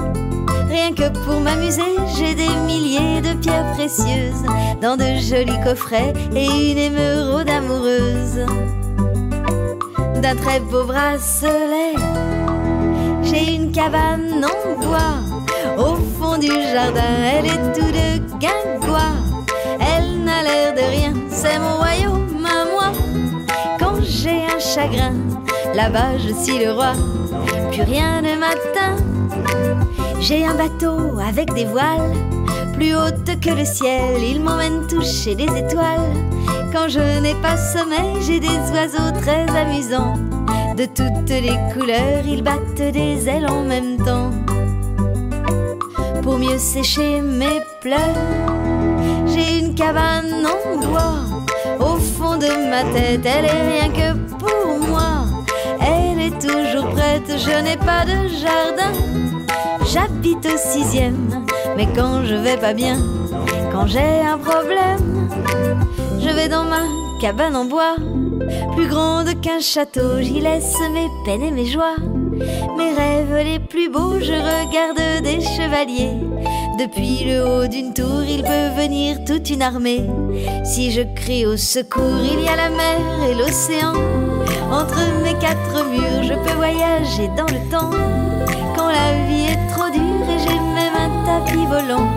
Rien 0.68 0.92
que 0.92 1.08
pour 1.24 1.40
m'amuser, 1.40 1.96
j'ai 2.16 2.34
des 2.34 2.48
milliers 2.66 3.20
de 3.20 3.34
pierres 3.38 3.72
précieuses 3.72 4.44
dans 4.80 4.96
de 4.96 5.04
jolis 5.20 5.60
coffrets 5.64 6.12
et 6.34 6.72
une 6.72 6.78
émeraude 6.78 7.48
amoureuse. 7.48 8.44
D'un 10.20 10.34
très 10.36 10.60
beau 10.60 10.84
bracelet, 10.84 11.94
j'ai 13.22 13.54
une 13.54 13.70
cabane 13.70 14.44
en 14.44 14.80
bois 14.82 15.18
au 15.78 15.96
fond 16.18 16.38
du 16.38 16.48
jardin. 16.48 17.14
Elle 17.32 17.46
est 17.46 17.72
tout 17.72 17.92
de 17.92 18.38
guingois, 18.38 19.14
elle 19.80 20.24
n'a 20.24 20.42
l'air 20.42 20.74
de 20.74 20.80
rien, 20.80 21.14
c'est 21.30 21.58
mon 21.58 21.76
royaume 21.76 22.44
à 22.44 22.64
moi. 22.64 22.92
Quand 23.78 24.00
j'ai 24.02 24.44
un 24.44 24.58
chagrin, 24.58 25.14
là-bas 25.76 26.16
je 26.16 26.32
suis 26.32 26.58
le 26.64 26.72
roi, 26.72 26.92
plus 27.70 27.82
rien 27.82 28.22
ne 28.22 28.34
m'atteint. 28.40 28.96
J'ai 30.20 30.44
un 30.46 30.54
bateau 30.54 31.18
avec 31.20 31.52
des 31.52 31.66
voiles, 31.66 32.14
plus 32.72 32.94
hautes 32.96 33.38
que 33.40 33.50
le 33.50 33.64
ciel, 33.66 34.22
il 34.22 34.40
m'emmène 34.40 34.86
toucher 34.86 35.34
des 35.34 35.44
étoiles. 35.44 36.14
Quand 36.72 36.88
je 36.88 37.20
n'ai 37.20 37.34
pas 37.34 37.58
sommeil, 37.58 38.22
j'ai 38.26 38.40
des 38.40 38.58
oiseaux 38.72 39.12
très 39.20 39.44
amusants. 39.54 40.14
De 40.78 40.86
toutes 40.86 41.28
les 41.28 41.58
couleurs, 41.74 42.24
ils 42.26 42.42
battent 42.42 42.92
des 42.92 43.28
ailes 43.28 43.46
en 43.46 43.62
même 43.62 43.98
temps. 43.98 44.30
Pour 46.22 46.38
mieux 46.38 46.58
sécher 46.58 47.20
mes 47.20 47.60
pleurs, 47.82 48.24
j'ai 49.26 49.58
une 49.58 49.74
cabane 49.74 50.46
en 50.46 50.78
bois. 50.78 51.18
Au 51.78 51.96
fond 51.96 52.36
de 52.36 52.70
ma 52.70 52.82
tête, 52.94 53.26
elle 53.26 53.44
est 53.44 53.68
rien 53.72 53.88
que 53.90 54.18
pour 54.36 54.88
moi. 54.88 54.95
Toujours 56.30 56.90
prête, 56.90 57.38
je 57.38 57.62
n'ai 57.62 57.76
pas 57.76 58.04
de 58.04 58.28
jardin. 58.28 58.92
J'habite 59.92 60.44
au 60.44 60.58
sixième, 60.58 61.44
mais 61.76 61.86
quand 61.94 62.24
je 62.24 62.34
vais 62.34 62.56
pas 62.56 62.74
bien, 62.74 62.98
quand 63.72 63.86
j'ai 63.86 64.20
un 64.20 64.36
problème, 64.36 65.28
je 66.18 66.28
vais 66.28 66.48
dans 66.48 66.64
ma 66.64 66.82
cabane 67.20 67.54
en 67.54 67.64
bois, 67.64 67.94
plus 68.74 68.88
grande 68.88 69.40
qu'un 69.40 69.60
château, 69.60 70.20
j'y 70.20 70.40
laisse 70.40 70.76
mes 70.92 71.06
peines 71.24 71.42
et 71.42 71.52
mes 71.52 71.66
joies. 71.66 71.96
Mes 72.76 72.92
rêves 72.92 73.44
les 73.44 73.60
plus 73.60 73.88
beaux, 73.88 74.18
je 74.20 74.32
regarde 74.32 75.22
des 75.22 75.40
chevaliers. 75.40 76.16
Depuis 76.78 77.24
le 77.24 77.44
haut 77.44 77.66
d'une 77.68 77.94
tour, 77.94 78.22
il 78.28 78.42
peut 78.42 78.82
venir 78.82 79.24
toute 79.24 79.48
une 79.48 79.62
armée. 79.62 80.04
Si 80.64 80.90
je 80.90 81.02
crie 81.14 81.46
au 81.46 81.56
secours, 81.56 82.20
il 82.22 82.44
y 82.44 82.48
a 82.48 82.56
la 82.56 82.68
mer 82.68 83.30
et 83.30 83.34
l'océan. 83.34 83.94
Entre 84.70 85.00
mes 85.22 85.35
quatre 85.35 85.85
murs, 85.88 86.22
je 86.22 86.35
peux 86.35 86.57
voyager 86.57 87.29
dans 87.29 87.46
le 87.46 87.61
temps. 87.70 87.90
Quand 88.76 88.88
la 88.88 89.12
vie 89.26 89.46
est 89.52 89.66
trop 89.72 89.88
dure 89.88 90.29
et 90.29 90.38
j'ai 90.38 90.59
même 90.59 90.96
un 90.96 91.24
tapis 91.24 91.66
volant. 91.66 92.09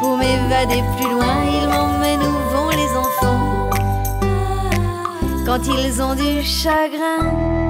Pour 0.00 0.16
m'évader 0.16 0.82
plus 0.96 1.10
loin, 1.10 1.44
il 1.52 1.68
m'emmène 1.68 2.20
où 2.20 2.32
vont 2.54 2.70
les 2.70 2.96
enfants. 2.96 3.70
Quand 5.44 5.60
ils 5.66 6.00
ont 6.02 6.14
du 6.14 6.42
chagrin. 6.42 7.69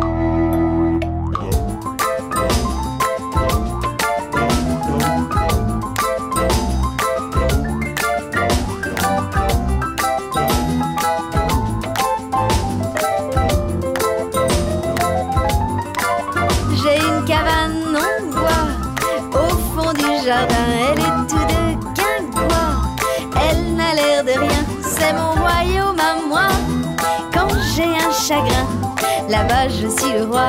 Là-bas 29.31 29.69
je 29.69 29.89
suis 29.89 30.13
le 30.19 30.25
roi. 30.25 30.49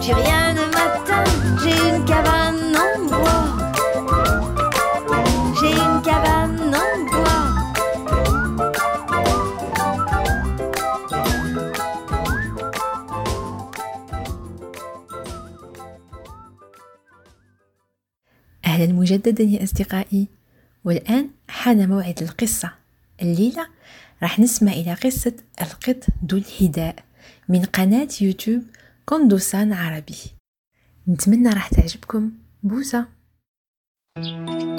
Plus 0.00 0.14
rien 0.22 0.54
ne 0.58 0.64
m'atteint. 0.74 1.28
J'ai 1.62 1.76
une 1.90 2.04
cabane 2.04 2.76
en 2.86 2.94
bois. 3.10 3.44
J'ai 5.58 5.72
une 5.72 6.00
cabane 6.02 6.74
en 6.84 6.94
bois. 7.10 7.42
أهلا 18.66 18.92
مجددا 18.92 19.44
يا 19.44 19.62
أصدقائي 19.62 20.28
والآن 20.84 21.28
حان 21.48 21.88
موعد 21.88 22.22
القصة 22.22 22.70
الليلة 23.22 23.66
راح 24.22 24.38
نسمع 24.40 24.72
إلى 24.72 24.94
قصة 24.94 25.32
القط 25.62 26.04
ذو 26.30 26.38
الحذاء 26.38 27.05
من 27.48 27.64
قناة 27.64 28.08
يوتيوب 28.20 28.62
كوندوسان 29.04 29.72
عربي. 29.72 30.16
نتمنى 31.08 31.48
راح 31.48 31.68
تعجبكم. 31.68 32.30
بوسة. 32.62 33.06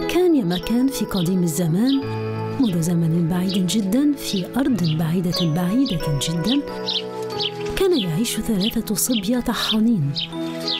كان 0.10 0.36
يا 0.36 0.44
مكان 0.44 0.88
في 0.88 1.06
قديم 1.06 1.44
الزمان 1.44 1.96
منذ 2.60 2.82
زمن 2.82 3.30
بعيد 3.30 3.68
جدا 3.68 4.14
في 4.14 4.56
أرض 4.58 4.98
بعيدة 4.98 5.54
بعيدة 5.54 6.20
جدا. 6.28 6.62
كان 7.78 8.00
يعيش 8.00 8.40
ثلاثة 8.40 8.96
صبية 8.96 9.40
طحانين. 9.40 10.14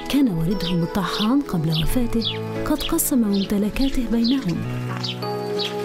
كان 0.10 0.28
والدهم 0.28 0.84
الطحان 0.84 1.42
قبل 1.42 1.70
وفاته 1.70 2.24
قد 2.64 2.84
قسم 2.84 3.22
ممتلكاته 3.22 4.12
بينهم. 4.12 4.58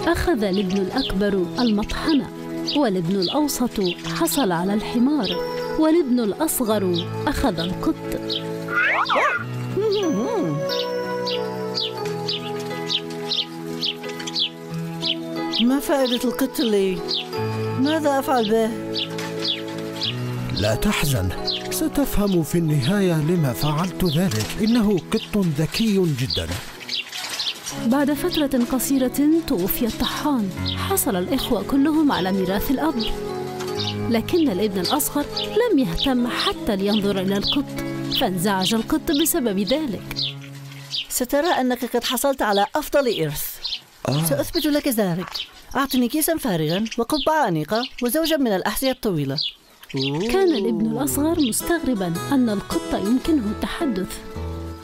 أخذ 0.07 0.45
الابن 0.45 0.77
الأكبر 0.77 1.47
المطحنة 1.59 2.31
والابن 2.77 3.17
الأوسط 3.17 3.81
حصل 4.07 4.53
على 4.53 4.75
الحمار. 4.75 5.62
والابن 5.79 6.21
الأصغر 6.21 7.07
أخذ 7.27 7.59
القط 7.59 7.95
ما 15.61 15.81
فائدة 15.81 16.21
القط 16.25 16.61
لي؟ 16.61 16.99
ماذا 17.81 18.19
أفعل 18.19 18.51
به؟ 18.51 18.71
لا 20.61 20.75
تحزن 20.75 21.29
ستفهم 21.71 22.43
في 22.43 22.59
النهاية 22.59 23.15
لما 23.15 23.53
فعلت 23.53 24.05
ذلك 24.05 24.47
إنه 24.61 24.99
قط 25.13 25.47
ذكي 25.59 26.03
جدا 26.21 26.47
بعد 27.87 28.13
فترة 28.13 28.65
قصيرة 28.73 29.31
توفي 29.47 29.87
الطحان 29.87 30.51
حصل 30.77 31.17
الإخوة 31.17 31.63
كلهم 31.63 32.13
على 32.13 32.33
ميراث 32.33 32.71
الأب 32.71 32.95
لكن 34.13 34.51
الابن 34.51 34.81
الأصغر 34.81 35.25
لم 35.41 35.79
يهتم 35.79 36.27
حتى 36.27 36.77
لينظر 36.77 37.21
إلى 37.21 37.37
القط 37.37 37.65
فانزعج 38.21 38.75
القط 38.75 39.13
بسبب 39.23 39.59
ذلك. 39.59 40.17
سترى 41.09 41.47
أنك 41.47 41.97
قد 41.97 42.05
حصلت 42.05 42.43
على 42.43 42.67
أفضل 42.77 43.23
إرث. 43.23 43.57
آه. 44.09 44.25
سأثبت 44.25 44.67
لك 44.67 44.89
ذلك. 44.89 45.31
أعطني 45.77 46.09
كيسا 46.09 46.37
فارغا 46.37 46.85
وقبعة 46.99 47.49
أنيقة 47.49 47.83
وزوجا 48.03 48.37
من 48.37 48.53
الأحذية 48.53 48.91
الطويلة. 48.91 49.37
كان 50.33 50.55
الابن 50.55 50.87
الأصغر 50.87 51.41
مستغربا 51.41 52.13
أن 52.33 52.51
القط 52.51 52.95
يمكنه 52.95 53.51
التحدث 53.51 54.19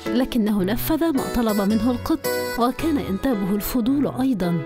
لكنه 0.06 0.62
نفذ 0.62 1.12
ما 1.12 1.34
طلب 1.34 1.60
منه 1.60 1.90
القط 1.90 2.26
وكان 2.58 3.00
ينتابه 3.00 3.54
الفضول 3.54 4.12
أيضا. 4.20 4.62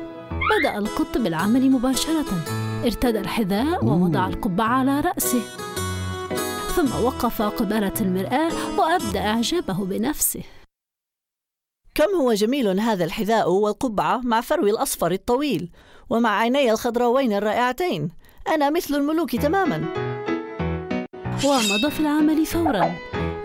بدأ 0.58 0.78
القط 0.78 1.18
بالعمل 1.18 1.70
مباشرة. 1.70 2.71
ارتدى 2.84 3.18
الحذاء 3.18 3.84
ووضع 3.84 4.28
القبعة 4.28 4.68
على 4.68 5.00
رأسه. 5.00 5.40
ثم 6.76 7.04
وقف 7.04 7.42
قبالة 7.42 7.92
المرآة 8.00 8.78
وأبدى 8.78 9.18
إعجابه 9.18 9.84
بنفسه. 9.84 10.42
كم 11.94 12.16
هو 12.20 12.32
جميل 12.32 12.80
هذا 12.80 13.04
الحذاء 13.04 13.50
والقبعة 13.50 14.20
مع 14.24 14.40
فروي 14.40 14.70
الأصفر 14.70 15.12
الطويل 15.12 15.70
ومع 16.10 16.38
عيني 16.38 16.70
الخضراوين 16.70 17.32
الرائعتين. 17.32 18.10
أنا 18.48 18.70
مثل 18.70 18.94
الملوك 18.94 19.36
تماما. 19.36 19.76
ومضى 21.44 21.90
في 21.90 22.00
العمل 22.00 22.46
فورا. 22.46 22.94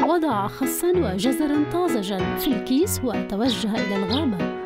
وضع 0.01 0.47
خسا 0.47 0.87
وجزرا 0.87 1.65
طازجا 1.71 2.35
في 2.37 2.47
الكيس 2.47 3.01
وتوجه 3.03 3.71
إلى 3.71 3.95
الغابة. 3.95 4.56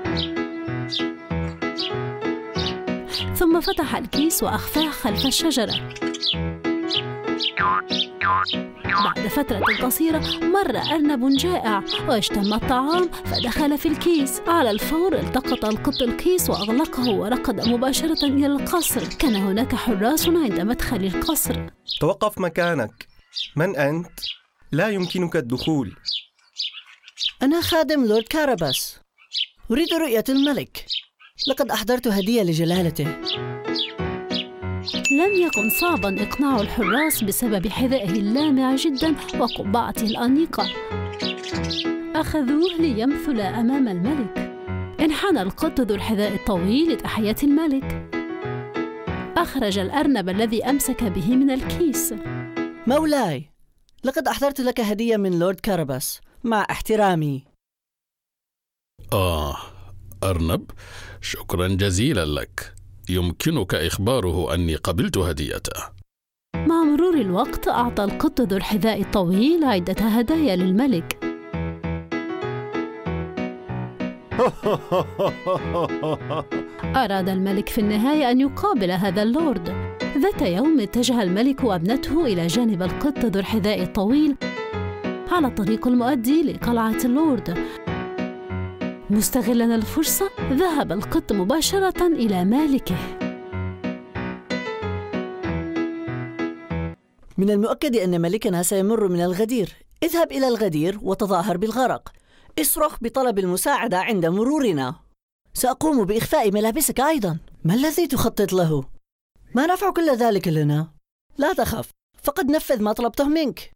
ثم 3.41 3.61
فتح 3.61 3.95
الكيس 3.95 4.43
وأخفاه 4.43 4.89
خلف 4.89 5.25
الشجرة. 5.25 5.93
بعد 9.03 9.27
فترة 9.27 9.65
قصيرة 9.81 10.19
مر 10.41 10.77
أرنب 10.77 11.37
جائع 11.37 11.83
واشتم 12.07 12.53
الطعام 12.53 13.11
فدخل 13.11 13.77
في 13.77 13.87
الكيس. 13.87 14.41
على 14.47 14.71
الفور 14.71 15.15
التقط 15.15 15.65
القط 15.65 16.01
الكيس 16.01 16.49
وأغلقه 16.49 17.09
وركض 17.09 17.67
مباشرة 17.67 18.25
إلى 18.25 18.45
القصر. 18.45 19.07
كان 19.19 19.35
هناك 19.35 19.75
حراس 19.75 20.27
عند 20.27 20.59
مدخل 20.59 21.03
القصر. 21.03 21.69
توقف 21.99 22.37
مكانك. 22.37 23.07
من 23.55 23.75
أنت؟ 23.75 24.19
لا 24.71 24.89
يمكنك 24.89 25.35
الدخول. 25.35 25.95
أنا 27.41 27.61
خادم 27.61 28.05
لورد 28.05 28.23
كاراباس. 28.23 28.99
أريد 29.71 29.93
رؤية 29.93 30.23
الملك. 30.29 30.85
لقد 31.47 31.71
أحضرت 31.71 32.07
هدية 32.07 32.43
لجلالته. 32.43 33.07
لم 35.11 35.31
يكن 35.33 35.69
صعبا 35.69 36.23
إقناع 36.23 36.61
الحراس 36.61 37.23
بسبب 37.23 37.67
حذائه 37.67 38.09
اللامع 38.09 38.75
جدا 38.75 39.15
وقبعته 39.39 40.03
الأنيقة. 40.03 40.69
أخذوه 42.15 42.73
ليمثل 42.79 43.39
أمام 43.39 43.87
الملك. 43.87 44.37
انحنى 44.99 45.41
القط 45.41 45.79
ذو 45.81 45.95
الحذاء 45.95 46.35
الطويل 46.35 46.93
لتحية 46.93 47.35
الملك. 47.43 48.09
أخرج 49.37 49.79
الأرنب 49.79 50.29
الذي 50.29 50.65
أمسك 50.65 51.03
به 51.03 51.35
من 51.35 51.51
الكيس. 51.51 52.13
مولاي 52.87 53.49
لقد 54.03 54.27
أحضرت 54.27 54.61
لك 54.61 54.79
هدية 54.79 55.17
من 55.17 55.39
لورد 55.39 55.59
كارباس 55.59 56.21
مع 56.43 56.67
احترامي. 56.71 57.43
آه 59.13 59.57
أرنب 60.23 60.71
شكرا 61.21 61.67
جزيلا 61.67 62.25
لك. 62.25 62.73
يمكنك 63.09 63.75
إخباره 63.75 64.53
أني 64.53 64.75
قبلت 64.75 65.17
هديته. 65.17 65.81
مع 66.55 66.83
مرور 66.83 67.13
الوقت 67.13 67.67
أعطى 67.67 68.03
القط 68.03 68.41
ذو 68.41 68.57
الحذاء 68.57 69.01
الطويل 69.01 69.63
عدة 69.63 70.03
هدايا 70.03 70.55
للملك. 70.55 71.17
أراد 76.95 77.29
الملك 77.29 77.69
في 77.69 77.81
النهاية 77.81 78.31
أن 78.31 78.41
يقابل 78.41 78.91
هذا 78.91 79.23
اللورد. 79.23 79.95
ذات 80.17 80.41
يوم 80.41 80.79
اتجه 80.79 81.21
الملك 81.21 81.63
وابنته 81.63 82.25
إلى 82.25 82.47
جانب 82.47 82.81
القط 82.81 83.25
ذو 83.25 83.39
الحذاء 83.39 83.83
الطويل 83.83 84.35
على 85.31 85.47
الطريق 85.47 85.87
المؤدي 85.87 86.43
لقلعة 86.43 86.97
اللورد. 87.05 87.57
مستغلا 89.11 89.75
الفرصة 89.75 90.29
ذهب 90.51 90.91
القط 90.91 91.31
مباشرة 91.31 92.07
إلى 92.07 92.45
مالكه. 92.45 92.97
من 97.37 97.49
المؤكد 97.49 97.95
أن 97.95 98.21
ملكنا 98.21 98.63
سيمر 98.63 99.07
من 99.07 99.21
الغدير. 99.21 99.85
اذهب 100.03 100.31
إلى 100.31 100.47
الغدير 100.47 100.99
وتظاهر 101.01 101.57
بالغرق. 101.57 102.11
اصرخ 102.59 102.97
بطلب 103.01 103.39
المساعدة 103.39 103.99
عند 103.99 104.25
مرورنا. 104.25 104.95
سأقوم 105.53 106.05
بإخفاء 106.05 106.51
ملابسك 106.51 106.99
أيضا. 106.99 107.39
ما 107.63 107.73
الذي 107.73 108.07
تخطط 108.07 108.53
له؟ 108.53 108.83
ما 109.55 109.65
نفع 109.65 109.91
كل 109.91 110.15
ذلك 110.15 110.47
لنا؟ 110.47 110.91
لا 111.37 111.53
تخف 111.53 111.89
فقد 112.23 112.51
نفذ 112.51 112.81
ما 112.81 112.93
طلبته 112.93 113.27
منك. 113.27 113.71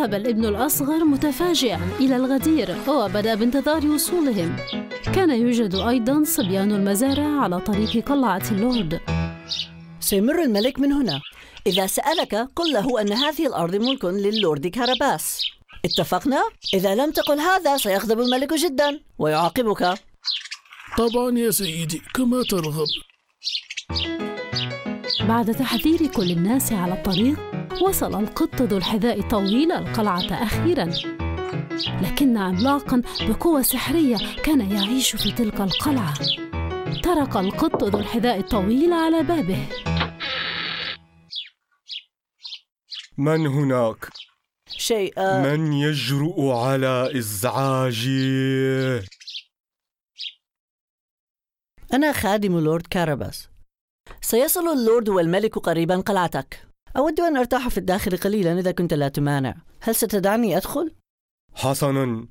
ذهب 0.00 0.14
الابن 0.14 0.44
الأصغر 0.44 1.04
متفاجئا 1.04 1.80
إلى 2.00 2.16
الغدير 2.16 2.76
وبدأ 2.88 3.34
بانتظار 3.34 3.86
وصولهم. 3.86 4.56
كان 5.14 5.30
يوجد 5.30 5.74
أيضا 5.74 6.24
صبيان 6.24 6.72
المزارع 6.72 7.40
على 7.40 7.60
طريق 7.60 8.08
قلعة 8.08 8.42
اللورد. 8.50 9.00
سيمر 10.00 10.42
الملك 10.42 10.78
من 10.78 10.92
هنا. 10.92 11.20
إذا 11.66 11.86
سألك 11.86 12.34
قل 12.56 12.72
له 12.72 13.00
أن 13.00 13.12
هذه 13.12 13.46
الأرض 13.46 13.74
ملك 13.74 14.04
للورد 14.04 14.66
كاراباس. 14.66 15.42
اتفقنا؟ 15.84 16.42
إذا 16.74 16.94
لم 16.94 17.10
تقل 17.10 17.38
هذا 17.38 17.76
سيغضب 17.76 18.20
الملك 18.20 18.54
جدا 18.54 19.00
ويعاقبك. 19.18 19.98
طبعا 20.98 21.38
يا 21.38 21.50
سيدي 21.50 22.02
كما 22.14 22.42
ترغب. 22.42 22.88
بعد 25.28 25.54
تحذير 25.54 26.06
كل 26.06 26.30
الناس 26.30 26.72
على 26.72 26.92
الطريق 26.92 27.59
وصل 27.82 28.14
القط 28.20 28.62
ذو 28.62 28.76
الحذاء 28.76 29.20
الطويل 29.20 29.72
القلعة 29.72 30.42
أخيرا. 30.42 30.90
لكن 32.02 32.36
عملاقا 32.36 33.02
بقوة 33.20 33.62
سحرية 33.62 34.16
كان 34.44 34.70
يعيش 34.70 35.16
في 35.16 35.32
تلك 35.32 35.60
القلعة. 35.60 36.14
طرق 37.02 37.36
القط 37.36 37.84
ذو 37.84 37.98
الحذاء 37.98 38.38
الطويل 38.38 38.92
على 38.92 39.22
بابه. 39.22 39.68
من 43.18 43.46
هناك؟ 43.46 44.08
شيء 44.68 45.14
من 45.18 45.72
يجرؤ 45.72 46.50
على 46.50 47.18
إزعاجي؟ 47.18 49.00
أنا 51.92 52.12
خادم 52.12 52.58
لورد 52.58 52.86
كاراباس. 52.86 53.48
سيصل 54.20 54.68
اللورد 54.68 55.08
والملك 55.08 55.58
قريبا 55.58 55.96
قلعتك. 55.96 56.69
أود 56.96 57.20
أن 57.20 57.36
أرتاح 57.36 57.68
في 57.68 57.78
الداخل 57.78 58.16
قليلا 58.16 58.58
إذا 58.58 58.72
كنت 58.72 58.94
لا 58.94 59.08
تمانع. 59.08 59.54
هل 59.80 59.94
ستدعني 59.94 60.56
أدخل؟ 60.56 60.94
حسنا. 61.54 62.28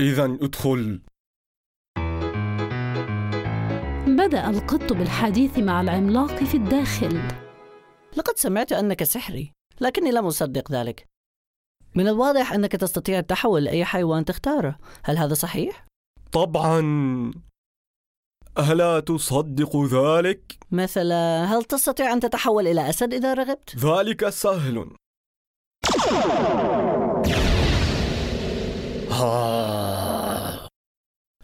إذا 0.00 0.24
أدخل. 0.24 1.00
بدأ 4.06 4.50
القط 4.50 4.92
بالحديث 4.92 5.58
مع 5.58 5.80
العملاق 5.80 6.44
في 6.44 6.56
الداخل. 6.56 7.22
لقد 8.16 8.36
سمعت 8.36 8.72
أنك 8.72 9.04
سحري 9.04 9.52
لكني 9.80 10.10
لم 10.10 10.26
أصدق 10.26 10.72
ذلك. 10.72 11.06
من 11.94 12.08
الواضح 12.08 12.52
أنك 12.52 12.72
تستطيع 12.72 13.18
التحول 13.18 13.64
لأي 13.64 13.84
حيوان 13.84 14.24
تختاره. 14.24 14.78
هل 15.04 15.18
هذا 15.18 15.34
صحيح؟ 15.34 15.86
طبعا. 16.32 17.45
ألا 18.58 19.00
تصدق 19.00 19.76
ذلك؟ 19.76 20.58
مثلا 20.70 21.44
هل 21.44 21.64
تستطيع 21.64 22.12
أن 22.12 22.20
تتحول 22.20 22.66
إلى 22.66 22.88
أسد 22.90 23.14
إذا 23.14 23.34
رغبت؟ 23.34 23.76
ذلك 23.76 24.28
سهل 24.28 24.90
ها 29.10 30.68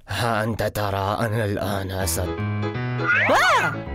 ها 0.09 0.44
أنت 0.44 0.62
ترى 0.62 1.16
أنا 1.20 1.44
الآن 1.44 1.90
أسد 1.90 2.29
آه! 3.31 3.92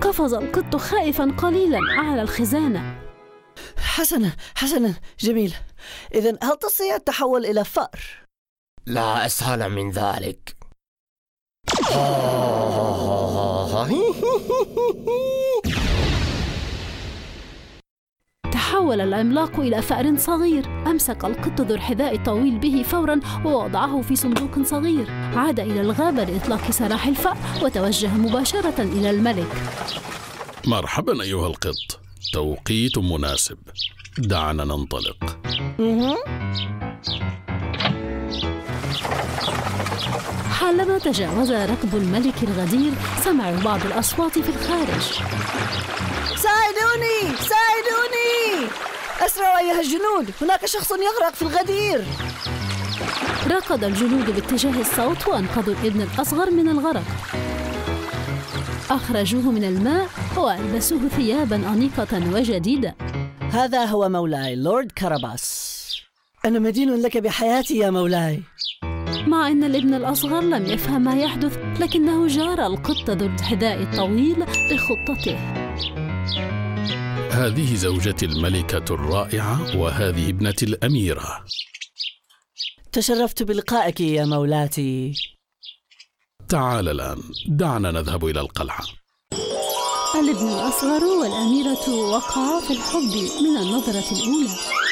قفز 0.00 0.34
القط 0.34 0.76
خائفا 0.76 1.36
قليلا 1.38 1.78
على 1.98 2.22
الخزانة 2.22 3.00
حسنا 3.78 4.32
حسنا 4.54 4.94
جميل 5.20 5.54
إذا 6.14 6.38
هل 6.42 6.56
تستطيع 6.56 6.96
التحول 6.96 7.46
إلى 7.46 7.64
فأر؟ 7.64 8.00
لا 8.86 9.26
أسهل 9.26 9.68
من 9.68 9.90
ذلك 9.90 10.57
تحول 18.52 19.00
العملاق 19.00 19.60
إلى 19.60 19.82
فأر 19.82 20.16
صغير. 20.16 20.66
أمسك 20.86 21.24
القط 21.24 21.60
ذو 21.60 21.74
الحذاء 21.74 22.14
الطويل 22.14 22.58
به 22.58 22.82
فورا 22.82 23.20
ووضعه 23.44 24.02
في 24.02 24.16
صندوق 24.16 24.62
صغير. 24.62 25.10
عاد 25.10 25.60
إلى 25.60 25.80
الغابة 25.80 26.24
لإطلاق 26.24 26.70
سراح 26.70 27.06
الفأر 27.06 27.36
وتوجه 27.62 28.08
مباشرة 28.08 28.82
إلى 28.82 29.10
الملك. 29.10 29.46
مرحبا 30.66 31.22
أيها 31.22 31.46
القط. 31.46 32.00
توقيت 32.32 32.98
مناسب. 32.98 33.58
دعنا 34.18 34.64
ننطلق. 34.64 35.38
حالما 40.68 40.98
تجاوز 40.98 41.52
ركب 41.52 41.94
الملك 41.94 42.42
الغدير 42.42 42.92
سمعوا 43.24 43.60
بعض 43.60 43.86
الأصوات 43.86 44.38
في 44.38 44.48
الخارج. 44.48 45.02
ساعدوني! 46.36 47.36
ساعدوني! 47.36 48.70
أسرعوا 49.20 49.58
أيها 49.58 49.80
الجنود! 49.80 50.30
هناك 50.42 50.66
شخص 50.66 50.90
يغرق 50.90 51.34
في 51.34 51.42
الغدير! 51.42 52.04
ركض 53.46 53.84
الجنود 53.84 54.30
باتجاه 54.30 54.80
الصوت 54.80 55.28
وأنقذوا 55.28 55.74
الابن 55.74 56.00
الأصغر 56.00 56.50
من 56.50 56.68
الغرق. 56.68 57.04
أخرجوه 58.90 59.50
من 59.50 59.64
الماء 59.64 60.08
وألبسوه 60.36 61.08
ثيابا 61.08 61.56
أنيقة 61.56 62.34
وجديدة. 62.34 62.94
هذا 63.52 63.84
هو 63.84 64.08
مولاي 64.08 64.56
لورد 64.56 64.92
كاراباس. 64.92 65.78
أنا 66.44 66.58
مدين 66.58 67.02
لك 67.02 67.16
بحياتي 67.16 67.78
يا 67.78 67.90
مولاي. 67.90 68.42
مع 69.48 69.52
أن 69.52 69.64
الابن 69.64 69.94
الأصغر 69.94 70.40
لم 70.40 70.66
يفهم 70.66 71.02
ما 71.02 71.16
يحدث 71.16 71.58
لكنه 71.80 72.26
جار 72.26 72.66
القط 72.66 73.10
ذو 73.10 73.26
الحذاء 73.26 73.82
الطويل 73.82 74.44
بخطته 74.70 75.38
هذه 77.30 77.74
زوجتي 77.74 78.26
الملكة 78.26 78.94
الرائعة 78.94 79.76
وهذه 79.76 80.30
ابنتي 80.30 80.66
الأميرة. 80.66 81.44
تشرفت 82.92 83.42
بلقائك 83.42 84.00
يا 84.00 84.24
مولاتي. 84.24 85.12
تعال 86.48 86.88
الآن 86.88 87.18
دعنا 87.46 87.90
نذهب 87.90 88.24
إلى 88.24 88.40
القلعة. 88.40 88.84
الابن 90.14 90.48
الأصغر 90.48 91.04
والأميرة 91.04 91.94
وقعا 91.94 92.60
في 92.60 92.70
الحب 92.70 93.14
من 93.42 93.56
النظرة 93.56 94.12
الأولى. 94.12 94.87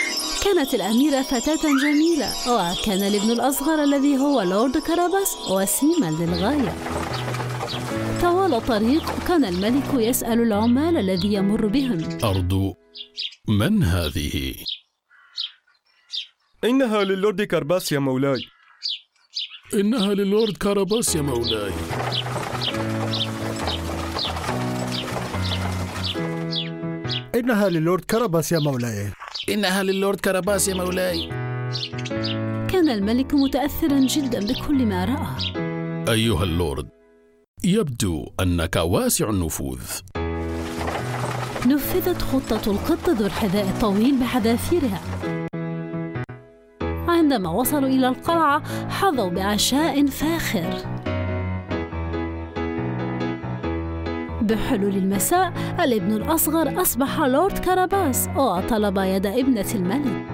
كانت 0.47 0.75
الأميرة 0.75 1.23
فتاة 1.23 1.63
جميلة 1.83 2.31
وكان 2.49 3.03
الابن 3.03 3.31
الأصغر 3.31 3.83
الذي 3.85 4.19
هو 4.19 4.43
لورد 4.43 4.79
كاراباس 4.79 5.37
وسيما 5.51 6.11
للغاية. 6.11 6.75
طوال 8.23 8.55
الطريق 8.55 9.27
كان 9.29 9.45
الملك 9.45 9.95
يسأل 9.95 10.43
العمال 10.43 10.97
الذي 10.97 11.35
يمر 11.35 11.67
بهم. 11.67 12.19
أرجو 12.25 12.75
لمن 13.49 13.83
هذه؟ 13.83 14.55
إنها 16.65 17.05
للورد 17.05 17.43
كاراباس 17.43 17.93
يا 17.93 17.99
مولاي. 17.99 18.41
إنها 19.75 20.15
للورد 20.15 20.57
كاراباس 20.57 21.17
يا 21.17 21.23
مولاي. 21.23 21.73
إنها 27.35 27.69
للورد 27.69 28.05
كاراباس 28.05 28.53
يا 28.53 28.59
مولاي. 28.59 29.13
إنها 29.49 29.83
للورد 29.83 30.21
كاراباس 30.21 30.69
يا 30.69 30.75
مولاي. 30.75 31.29
كان 32.69 32.89
الملك 32.89 33.35
متأثرا 33.35 33.99
جدا 33.99 34.41
بكل 34.47 34.87
ما 34.87 35.05
رأى. 35.05 35.55
أيها 36.15 36.45
اللورد 36.45 36.89
يبدو 37.65 38.27
أنك 38.41 38.77
واسع 38.77 39.31
النفوذ. 39.31 39.81
نفذت 41.67 42.23
خطة 42.23 42.71
القط 42.71 43.11
ذو 43.11 43.27
الحذاء 43.27 43.69
الطويل 43.69 44.21
بحذافيرها. 44.21 45.01
عندما 47.09 47.51
وصلوا 47.51 47.89
إلى 47.89 48.09
القلعة 48.09 48.89
حظوا 48.89 49.31
بعشاء 49.31 50.07
فاخر. 50.07 50.96
بحلول 54.47 54.97
المساء 54.97 55.53
الابن 55.85 56.13
الأصغر 56.13 56.83
أصبح 56.83 57.21
لورد 57.21 57.59
كاراباس 57.59 58.29
وطلب 58.37 58.99
يد 58.99 59.27
ابنة 59.27 59.75
الملك. 59.75 60.27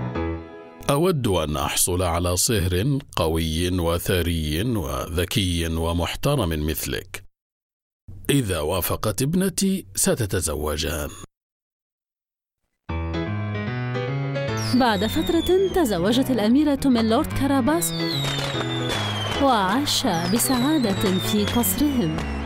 أود 0.91 1.27
أن 1.27 1.57
أحصل 1.57 2.03
على 2.03 2.37
صهر 2.37 2.99
قوي 3.17 3.81
وثري 3.81 4.63
وذكي 4.63 5.67
ومحترم 5.67 6.67
مثلك. 6.67 7.25
إذا 8.31 8.61
وافقت 8.61 9.23
ابنتي 9.23 9.87
ستتزوجان. 9.95 11.11
بعد 14.75 15.07
فترة 15.07 15.69
تزوجت 15.75 16.31
الأميرة 16.31 16.81
من 16.85 17.11
لورد 17.11 17.33
كاراباس 17.33 17.93
وعاشا 19.43 20.33
بسعادة 20.35 21.19
في 21.19 21.45
قصرهم. 21.45 22.42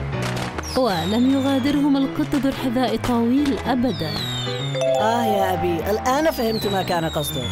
ولم 0.79 1.31
يغادرهم 1.31 1.97
القط 1.97 2.35
ذو 2.35 2.49
الحذاء 2.49 2.95
الطويل 2.95 3.59
أبدا. 3.66 4.11
آه 5.01 5.24
يا 5.24 5.55
أبي 5.55 5.91
الآن 5.91 6.31
فهمت 6.31 6.66
ما 6.66 6.83
كان 6.83 7.05
قصده 7.05 7.43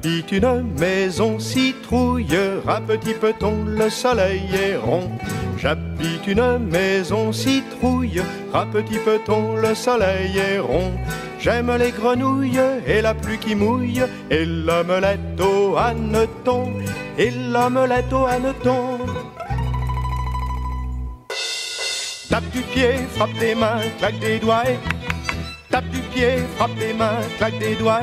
J'habite 0.00 0.30
une 0.30 0.62
maison 0.78 1.40
citrouille, 1.40 2.38
à 2.68 2.80
petit 2.80 3.14
peton, 3.14 3.64
le 3.66 3.90
soleil 3.90 4.48
est 4.54 4.76
rond. 4.76 5.10
J'habite 5.56 6.24
une 6.28 6.58
maison 6.58 7.32
citrouille, 7.32 8.22
à 8.54 8.64
petit 8.64 8.98
peton, 8.98 9.56
le 9.56 9.74
soleil 9.74 10.38
est 10.38 10.60
rond. 10.60 10.92
J'aime 11.40 11.76
les 11.76 11.90
grenouilles 11.90 12.60
et 12.86 13.02
la 13.02 13.12
pluie 13.12 13.38
qui 13.38 13.56
mouille, 13.56 14.04
et 14.30 14.44
l'omelette 14.44 15.40
au 15.40 15.76
hanneton, 15.76 16.74
et 17.18 17.32
l'omelette 17.32 18.12
au 18.12 18.24
hanneton. 18.26 18.98
Tape 22.30 22.50
du 22.50 22.60
pied, 22.60 22.94
frappe 23.16 23.36
des 23.40 23.56
mains, 23.56 23.80
claque 23.98 24.20
des 24.20 24.38
doigts. 24.38 24.62
Tape 25.70 25.88
du 25.88 26.00
pied, 26.14 26.36
frappe 26.56 26.76
des 26.76 26.94
mains, 26.94 27.18
claque 27.36 27.58
des 27.58 27.74
doigts. 27.74 28.00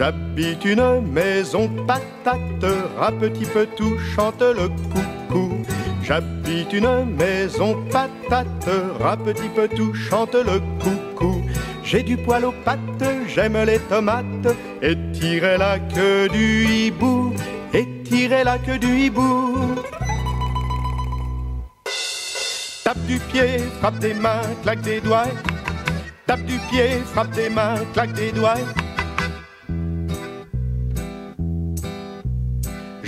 J'habite 0.00 0.64
une 0.64 1.12
maison 1.12 1.68
patate, 1.86 2.64
un 2.98 3.12
petit 3.12 3.44
peu 3.44 3.66
tout 3.66 3.98
chante 3.98 4.40
le 4.40 4.70
coucou. 4.94 5.58
J'habite 6.02 6.72
une 6.72 7.04
maison 7.18 7.76
patate, 7.90 8.70
un 9.04 9.16
petit 9.18 9.50
peu 9.54 9.68
tout 9.68 9.92
chante 9.92 10.34
le 10.34 10.58
coucou. 10.82 11.42
J'ai 11.84 12.02
du 12.02 12.16
poil 12.16 12.46
aux 12.46 12.54
pattes, 12.64 13.04
j'aime 13.28 13.62
les 13.62 13.78
tomates, 13.78 14.48
et 14.80 14.96
tirer 15.12 15.58
la 15.58 15.78
queue 15.78 16.30
du 16.30 16.64
hibou, 16.64 17.34
et 17.74 17.86
tirer 18.02 18.42
la 18.42 18.56
queue 18.56 18.78
du 18.78 19.00
hibou. 19.00 19.74
Tape 22.84 23.04
du 23.06 23.18
pied, 23.18 23.58
frappe 23.80 23.98
des 23.98 24.14
mains, 24.14 24.40
claque 24.62 24.80
des 24.80 25.02
doigts. 25.02 25.28
Tape 26.26 26.46
du 26.46 26.58
pied, 26.70 27.02
frappe 27.12 27.32
des 27.32 27.50
mains, 27.50 27.74
claque 27.92 28.14
des 28.14 28.32
doigts. 28.32 28.54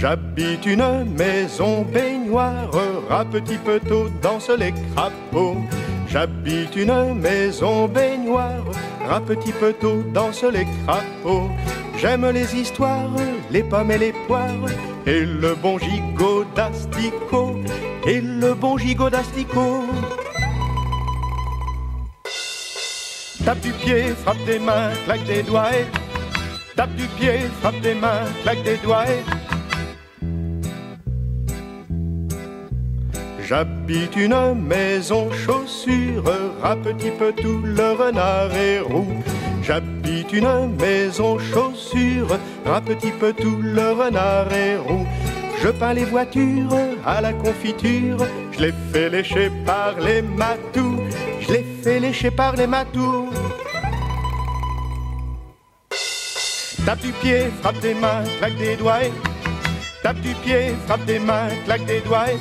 J'habite 0.03 0.66
une 0.66 1.14
maison 1.16 1.82
baignoire, 1.82 2.72
un 3.09 3.24
petit 3.24 3.57
peu 3.57 3.78
tôt 3.78 4.09
dansent 4.20 4.50
les 4.59 4.72
crapauds. 4.72 5.59
J'habite 6.09 6.74
une 6.74 7.14
maison 7.20 7.86
baignoire, 7.86 8.64
un 9.09 9.20
petit 9.20 9.53
peu 9.53 9.72
tôt 9.72 10.03
dansent 10.12 10.42
les 10.53 10.66
crapauds. 10.84 11.48
J'aime 11.98 12.28
les 12.30 12.53
histoires, 12.53 13.12
les 13.48 13.62
pommes 13.62 13.92
et 13.92 13.98
les 13.98 14.12
poires, 14.26 14.66
et 15.07 15.20
le 15.20 15.55
bon 15.55 15.78
gigot 15.78 16.46
d'asticot, 16.57 17.61
et 18.05 18.20
le 18.20 18.55
bon 18.55 18.76
gigot 18.78 19.09
d'asticot. 19.09 19.84
Tape 23.44 23.61
du 23.61 23.70
pied, 23.70 24.07
frappe 24.24 24.44
des 24.46 24.59
mains, 24.59 24.90
claque 25.05 25.24
des 25.26 25.44
doigts. 25.44 25.70
et- 25.72 25.86
Tape 26.74 26.96
du 26.96 27.07
pied, 27.07 27.38
frappe 27.61 27.80
des 27.82 27.94
mains, 27.94 28.24
claque 28.42 28.64
des 28.64 28.78
doigts. 28.78 29.05
J'habite 33.53 34.16
une 34.16 34.55
maison 34.55 35.30
chaussure, 35.30 36.24
un 36.64 36.74
petit 36.74 37.11
peu 37.11 37.34
tout 37.34 37.61
le 37.62 37.92
renard 37.92 38.50
est 38.55 38.80
roux. 38.80 39.22
J'habite 39.62 40.32
une 40.32 40.74
maison 40.80 41.38
chaussure, 41.38 42.38
un 42.64 42.80
petit 42.80 43.11
peu 43.11 43.34
tout 43.34 43.59
le 43.61 43.90
renard 43.90 44.50
est 44.55 44.78
roux. 44.78 45.07
Je 45.62 45.68
peins 45.68 45.92
les 45.92 46.07
voitures 46.07 46.74
à 47.05 47.20
la 47.20 47.34
confiture, 47.34 48.26
je 48.53 48.61
les 48.61 48.72
fais 48.90 49.11
lécher 49.11 49.50
par 49.66 50.00
les 50.00 50.22
matous, 50.22 51.03
je 51.40 51.53
les 51.53 51.66
fais 51.82 52.00
lécher 52.00 52.30
par 52.30 52.57
les 52.57 52.66
matous. 52.66 53.28
Tape 56.86 57.03
du 57.03 57.12
pied, 57.20 57.50
frappe 57.61 57.80
des 57.80 57.92
mains, 57.92 58.24
claque 58.38 58.57
des 58.57 58.76
doigts. 58.76 59.12
Tape 60.03 60.20
du 60.20 60.32
pied, 60.36 60.72
frappe 60.86 61.05
des 61.05 61.18
mains, 61.18 61.50
claque 61.66 61.84
des 61.84 62.00
doigts. 62.00 62.38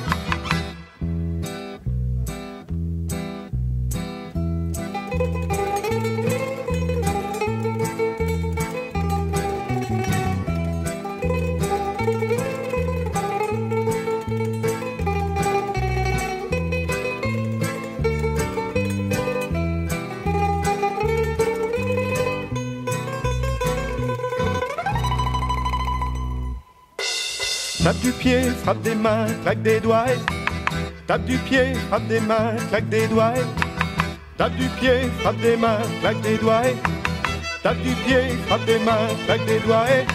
Pied, 28.22 28.50
frappe 28.62 28.82
des 28.82 28.94
mains, 28.94 29.26
claque 29.42 29.62
des 29.62 29.80
doigts. 29.80 30.14
Tape 31.08 31.24
du 31.24 31.36
pied, 31.38 31.74
frappe 31.88 32.06
des 32.06 32.20
mains, 32.20 32.54
claque 32.70 32.88
des 32.88 33.06
doigts. 33.08 33.42
Tape 34.38 34.54
du 34.60 34.68
pied, 34.78 34.98
frappe 35.20 35.40
des 35.46 35.56
mains, 35.56 35.82
claque 36.00 36.20
des 36.28 36.38
doigts. 36.38 36.72
Tape 37.64 37.80
du 37.86 37.92
pied, 38.04 38.24
frappe 38.46 38.64
des 38.70 38.78
mains, 38.86 39.08
claque 39.26 39.46
des 39.50 39.60
doigts. 39.66 40.06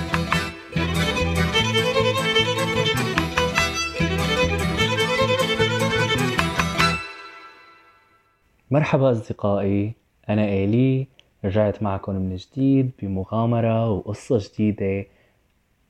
مرحبا 8.72 9.12
أصدقائي 9.12 9.93
أنا 10.30 10.45
إيلي 10.45 11.08
رجعت 11.45 11.84
معكم 11.84 12.16
من 12.16 12.36
جديد 12.36 12.91
بمغامرة 13.01 13.89
وقصة 13.91 14.38
جديدة 14.38 15.05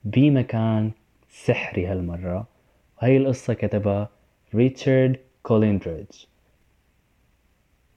بمكان 0.04 0.92
سحري 1.46 1.86
هالمرة. 1.86 2.48
وهي 3.02 3.18
القصة 3.18 3.54
كتبها 3.54 4.10
ريتشارد 4.56 5.18
كوليندريدج. 5.44 6.26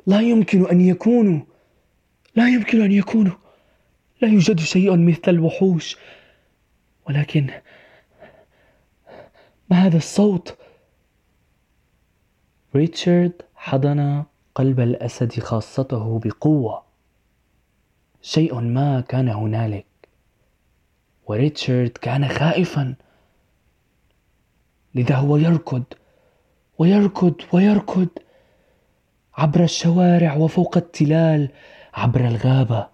لا 0.07 0.21
يمكن 0.21 0.67
أن 0.67 0.81
يكونوا. 0.81 1.41
لا 2.35 2.49
يمكن 2.49 2.81
أن 2.83 2.93
يكونوا. 2.93 3.37
لا 4.23 4.29
يوجد 4.29 4.59
شيء 4.59 4.97
مثل 4.97 5.23
الوحوش. 5.29 5.97
ولكن 7.09 7.51
ما 9.71 9.77
هذا 9.77 9.97
الصوت؟ 9.97 10.59
ريتشارد 12.75 13.43
حضن 13.55 14.25
قلب 14.55 14.81
الأسد 14.81 15.41
خاصته 15.41 16.19
بقوة. 16.19 16.83
شيء 18.23 18.61
ما 18.61 19.01
كان 19.01 19.29
هنالك. 19.29 19.87
وريتشارد 21.27 21.89
كان 21.89 22.29
خائفا. 22.29 22.95
لذا 24.95 25.15
هو 25.15 25.37
يركض 25.37 25.85
ويركض 26.79 27.35
ويركض 27.53 28.09
عبر 29.35 29.65
الشوارع 29.65 30.37
وفوق 30.37 30.77
التلال 30.77 31.49
عبر 31.95 32.29
الغابة 32.29 32.89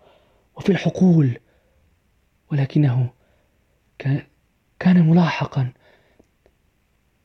وفي 0.56 0.72
الحقول. 0.72 1.38
ولكنه 2.52 3.10
كان, 4.78 5.08
ملاحقا. 5.08 5.72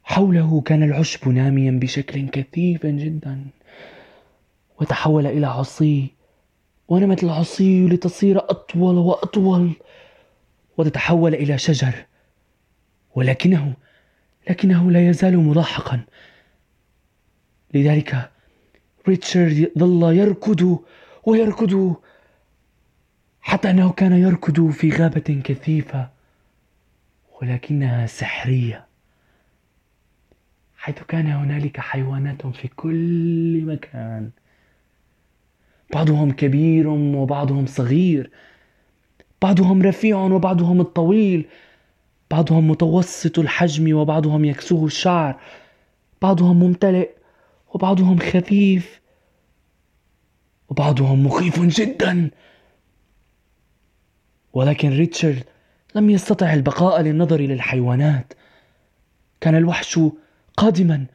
حوله 0.04 0.62
كان 0.62 0.84
العشب 0.84 1.30
ناميا 1.30 1.72
بشكل 1.72 2.30
كثيف 2.30 2.86
جدا. 2.86 3.46
وتحول 4.82 5.28
إلى 5.28 5.48
عصي 5.48 6.12
ونمت 6.88 7.24
العصي 7.24 7.88
لتصير 7.88 8.38
أطول 8.38 8.98
وأطول 8.98 9.72
وتتحول 10.78 11.34
إلى 11.36 11.58
شجر. 11.58 12.06
ولكنه 13.16 13.74
لكنه 14.50 14.92
لا 14.92 15.10
يزال 15.10 15.38
ملاحقا 15.38 16.02
لذلك 17.74 18.32
ريتشارد 19.08 19.72
ظل 19.78 20.16
يركض 20.18 20.80
ويركض 21.26 21.96
حتى 23.42 23.70
أنه 23.70 23.92
كان 23.92 24.12
يركض 24.12 24.70
في 24.70 24.90
غابة 24.90 25.42
كثيفة 25.44 26.10
ولكنها 27.42 28.08
سحرية 28.08 28.86
حيث 30.78 31.04
كان 31.08 31.28
هنالك 31.28 31.80
حيوانات 31.80 32.48
في 32.48 32.68
كل 32.68 33.62
مكان. 33.66 34.30
بعضهم 35.94 36.32
كبير 36.32 36.88
وبعضهم 36.88 37.66
صغير 37.66 38.32
بعضهم 39.42 39.82
رفيع 39.82 40.18
وبعضهم 40.18 40.82
الطويل 40.82 41.46
بعضهم 42.32 42.68
متوسط 42.68 43.40
الحجم 43.40 43.96
وبعضهم 43.96 44.46
يكسوه 44.46 44.86
الشعر. 44.86 45.40
بعضهم 46.22 46.60
ممتلئ 46.60 47.10
وبعضهم 47.74 48.20
خفيف. 48.20 49.02
وبعضهم 50.70 51.26
مخيف 51.26 51.60
جدا. 51.60 52.30
ولكن 54.54 54.98
ريتشارد 54.98 55.44
لم 55.96 56.10
يستطع 56.10 56.54
البقاء 56.54 57.02
للنظر 57.02 57.40
إلى 57.40 57.54
الحيوانات 57.54 58.34
كان 59.42 59.56
الوحش 59.56 60.00
قادما. 60.58 61.06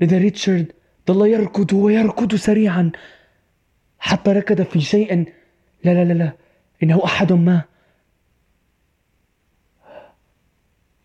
لذا 0.00 0.18
ريتشارد 0.18 0.72
ظل 1.08 1.26
يركض 1.26 1.72
ويركض 1.72 2.34
سريعا. 2.34 2.92
حتى 3.98 4.32
ركض 4.32 4.62
في 4.62 4.80
شيء. 4.80 5.32
لا 5.84 5.94
لا 5.94 6.04
لا 6.04 6.12
لا 6.12 6.32
إنه 6.82 7.04
أحد 7.04 7.32
ما. 7.32 7.69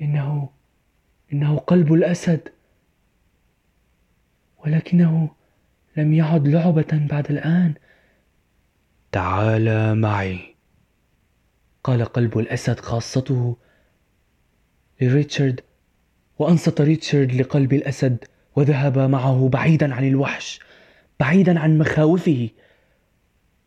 إنه 0.02 0.50
إنه 1.34 1.58
قلب 1.58 1.94
الأسد. 1.94 2.42
ولكنه 4.66 5.30
لم 5.98 6.14
يعد 6.14 6.48
لعبة 6.48 7.08
بعد 7.10 7.32
الآن. 7.32 7.74
تعال 9.12 9.96
معي. 9.98 10.56
قال 11.84 12.06
قلب 12.06 12.38
الأسد 12.40 12.80
خاصته 12.80 13.58
لريتشارد 15.02 15.62
وأنصت 16.40 16.82
ريتشارد 16.82 17.34
لقلب 17.34 17.74
الأسد 17.74 18.24
وذهب 18.56 18.98
معه 19.00 19.50
بعيدا 19.50 19.96
عن 19.96 20.08
الوحش 20.08 20.60
بعيدا 21.20 21.60
عن 21.60 21.78
مخاوفه. 21.78 22.50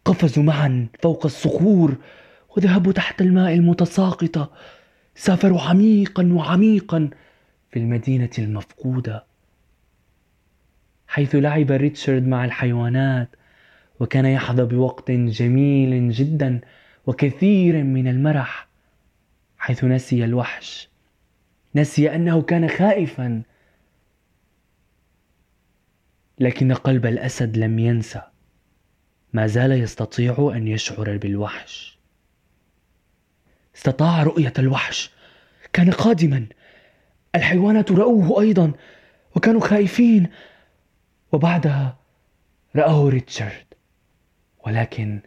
قفزوا 0.04 0.42
معا 0.42 0.86
فوق 1.02 1.24
الصخور 1.26 1.96
وذهبوا 2.56 2.92
تحت 2.92 3.20
الماء 3.20 3.54
المتساقطة. 3.54 4.50
سافروا 5.18 5.60
عميقا 5.60 6.32
وعميقا 6.32 7.10
في 7.70 7.78
المدينة 7.78 8.30
المفقودة 8.38 9.24
حيث 11.08 11.34
لعب 11.34 11.70
ريتشارد 11.70 12.26
مع 12.26 12.44
الحيوانات 12.44 13.28
وكان 14.00 14.26
يحظى 14.26 14.64
بوقت 14.64 15.10
جميل 15.10 16.10
جدا 16.10 16.60
وكثير 17.06 17.84
من 17.84 18.08
المرح 18.08 18.68
حيث 19.58 19.84
نسي 19.84 20.24
الوحش 20.24 20.88
نسي 21.74 22.14
أنه 22.14 22.42
كان 22.42 22.68
خائفا 22.68 23.42
لكن 26.38 26.72
قلب 26.72 27.06
الأسد 27.06 27.56
لم 27.56 27.78
ينسى 27.78 28.22
ما 29.32 29.46
زال 29.46 29.72
يستطيع 29.72 30.52
أن 30.56 30.68
يشعر 30.68 31.16
بالوحش. 31.16 31.97
استطاع 33.78 34.22
رؤية 34.22 34.52
الوحش. 34.58 35.10
كان 35.72 35.90
قادما. 35.90 36.46
الحيوانات 37.34 37.92
رأوه 37.92 38.40
أيضا 38.40 38.72
وكانوا 39.36 39.60
خائفين 39.60 40.28
وبعدها 41.32 41.98
رآه 42.76 43.08
ريتشارد. 43.08 43.66
ولكن 44.66 45.20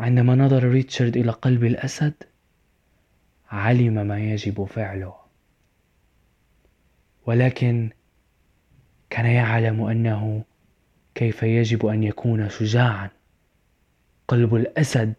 عندما 0.00 0.34
نظر 0.34 0.64
ريتشارد 0.64 1.16
إلى 1.16 1.32
قلب 1.32 1.64
الأسد 1.64 2.14
علم 3.50 4.06
ما 4.06 4.18
يجب 4.18 4.64
فعله. 4.64 5.14
ولكن 7.26 7.90
كان 9.10 9.26
يعلم 9.26 9.82
أنه 9.82 10.44
كيف 11.14 11.42
يجب 11.42 11.86
أن 11.86 12.02
يكون 12.02 12.48
شجاعا. 12.48 13.10
قلب 14.28 14.54
الأسد 14.54 15.14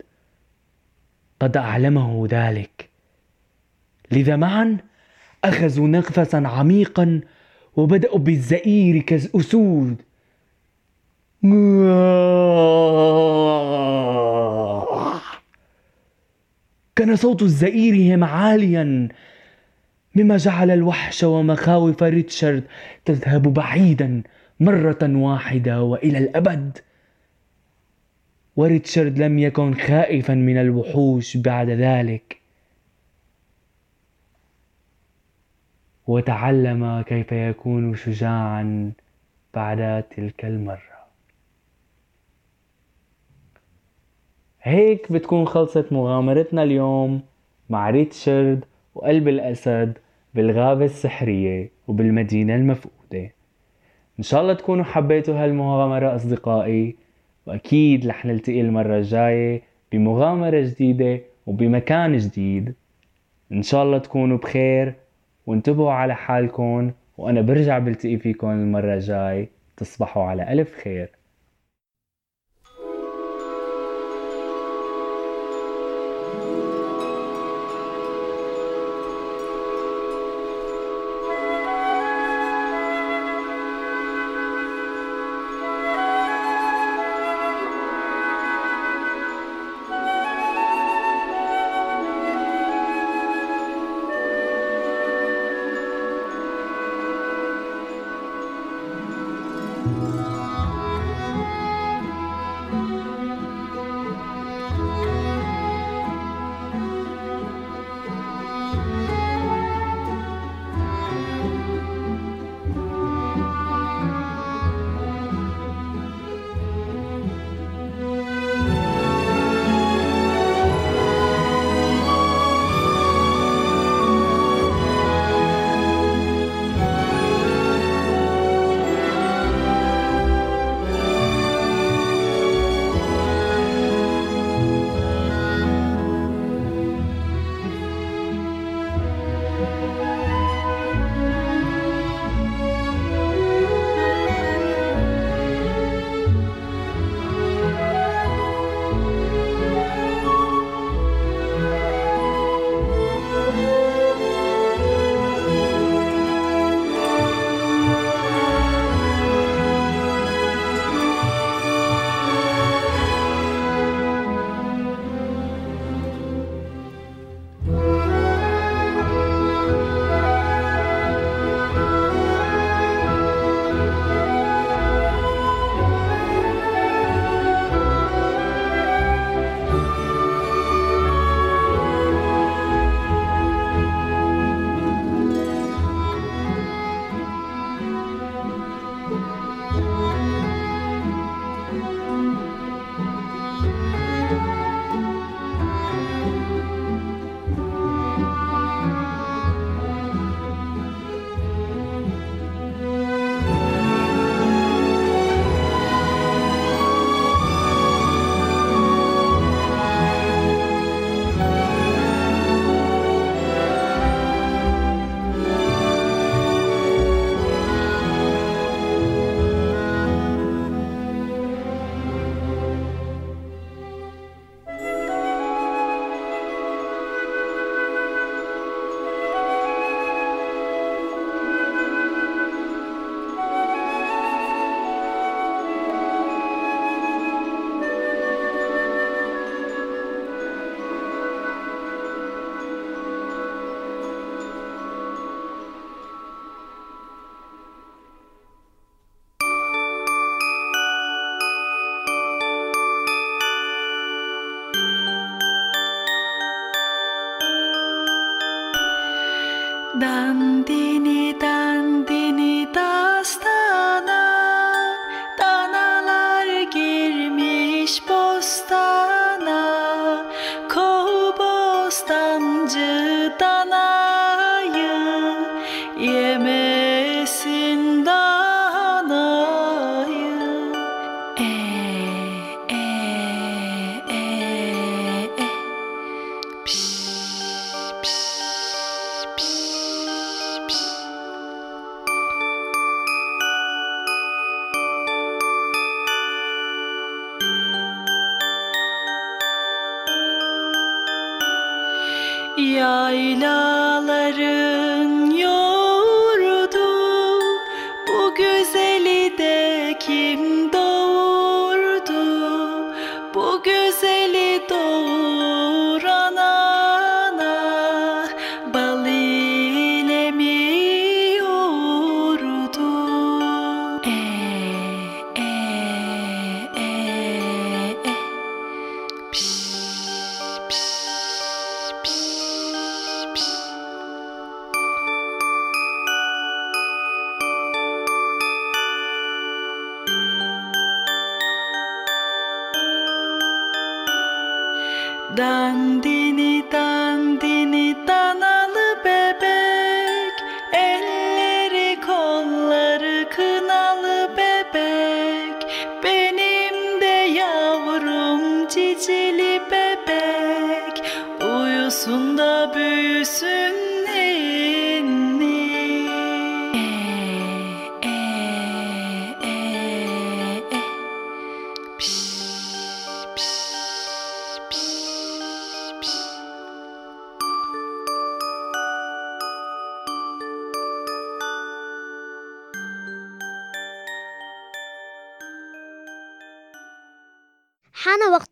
قد 1.40 1.58
أعلمه 1.58 2.28
ذلك. 2.30 2.90
لذا 4.12 4.36
معا 4.36 4.78
أخذوا 5.44 5.88
نفسا 5.88 6.38
عميقا 6.46 7.22
وبدأوا 7.76 8.20
بالزئير 8.20 9.02
كالأسود. 9.02 10.02
كان 16.96 17.16
صوت 17.16 17.44
زئيرهم 17.44 18.24
عاليا 18.24 19.10
مما 20.16 20.38
جعل 20.38 20.72
الوحش 20.72 21.24
ومخاوف 21.24 22.04
ريتشارد 22.04 22.64
تذهب 23.06 23.54
بعيدا 23.54 24.24
مرة 24.60 25.00
واحدة 25.02 25.84
وإلى 25.84 26.18
الأبد. 26.18 26.78
وريتشارد 28.58 29.20
لم 29.20 29.40
يكن 29.40 29.74
خائفا 29.74 30.34
من 30.34 30.58
الوحوش 30.58 31.38
بعد 31.38 31.70
ذلك. 31.70 32.38
وتعلم 36.08 37.02
كيف 37.02 37.32
يكون 37.32 37.96
شجاعا 37.96 38.92
بعد 39.54 40.04
تلك 40.04 40.46
المرة. 40.46 40.98
هيك 44.62 45.12
بتكون 45.12 45.46
خلصت 45.46 45.94
مغامرتنا 45.94 46.64
اليوم 46.64 47.22
مع 47.70 47.90
ريتشارد 47.90 48.66
وقلب 48.96 49.28
الأسد 49.28 49.98
بالغابة 50.34 50.86
السحرية 50.86 51.72
وبالمدينة 51.88 52.56
المفقودة. 52.56 53.32
إن 54.20 54.24
شاء 54.24 54.42
الله 54.42 54.54
تكونوا 54.54 54.84
حبيتوا 54.84 55.44
هالمغامرة 55.44 56.16
أصدقائي. 56.16 57.07
وأكيد 57.48 58.08
رح 58.08 58.26
نلتقي 58.26 58.62
المرة 58.62 58.98
الجاية 58.98 59.62
بمغامرة 59.92 60.62
جديدة 60.62 61.22
وبمكان 61.46 62.18
جديد. 62.18 62.74
إن 63.52 63.62
شاء 63.62 63.84
الله 63.84 63.98
تكونوا 63.98 64.38
بخير 64.38 64.94
وانتبهوا 65.48 65.92
على 65.92 66.16
حالكم 66.16 66.92
وأنا 67.18 67.42
برجع 67.42 67.80
بلتقي 67.80 68.18
فيكم 68.18 68.50
المرة 68.50 68.94
الجاي 68.94 69.50
تصبحوا 69.78 70.24
على 70.24 70.54
ألف 70.54 70.76
خير. 70.84 71.10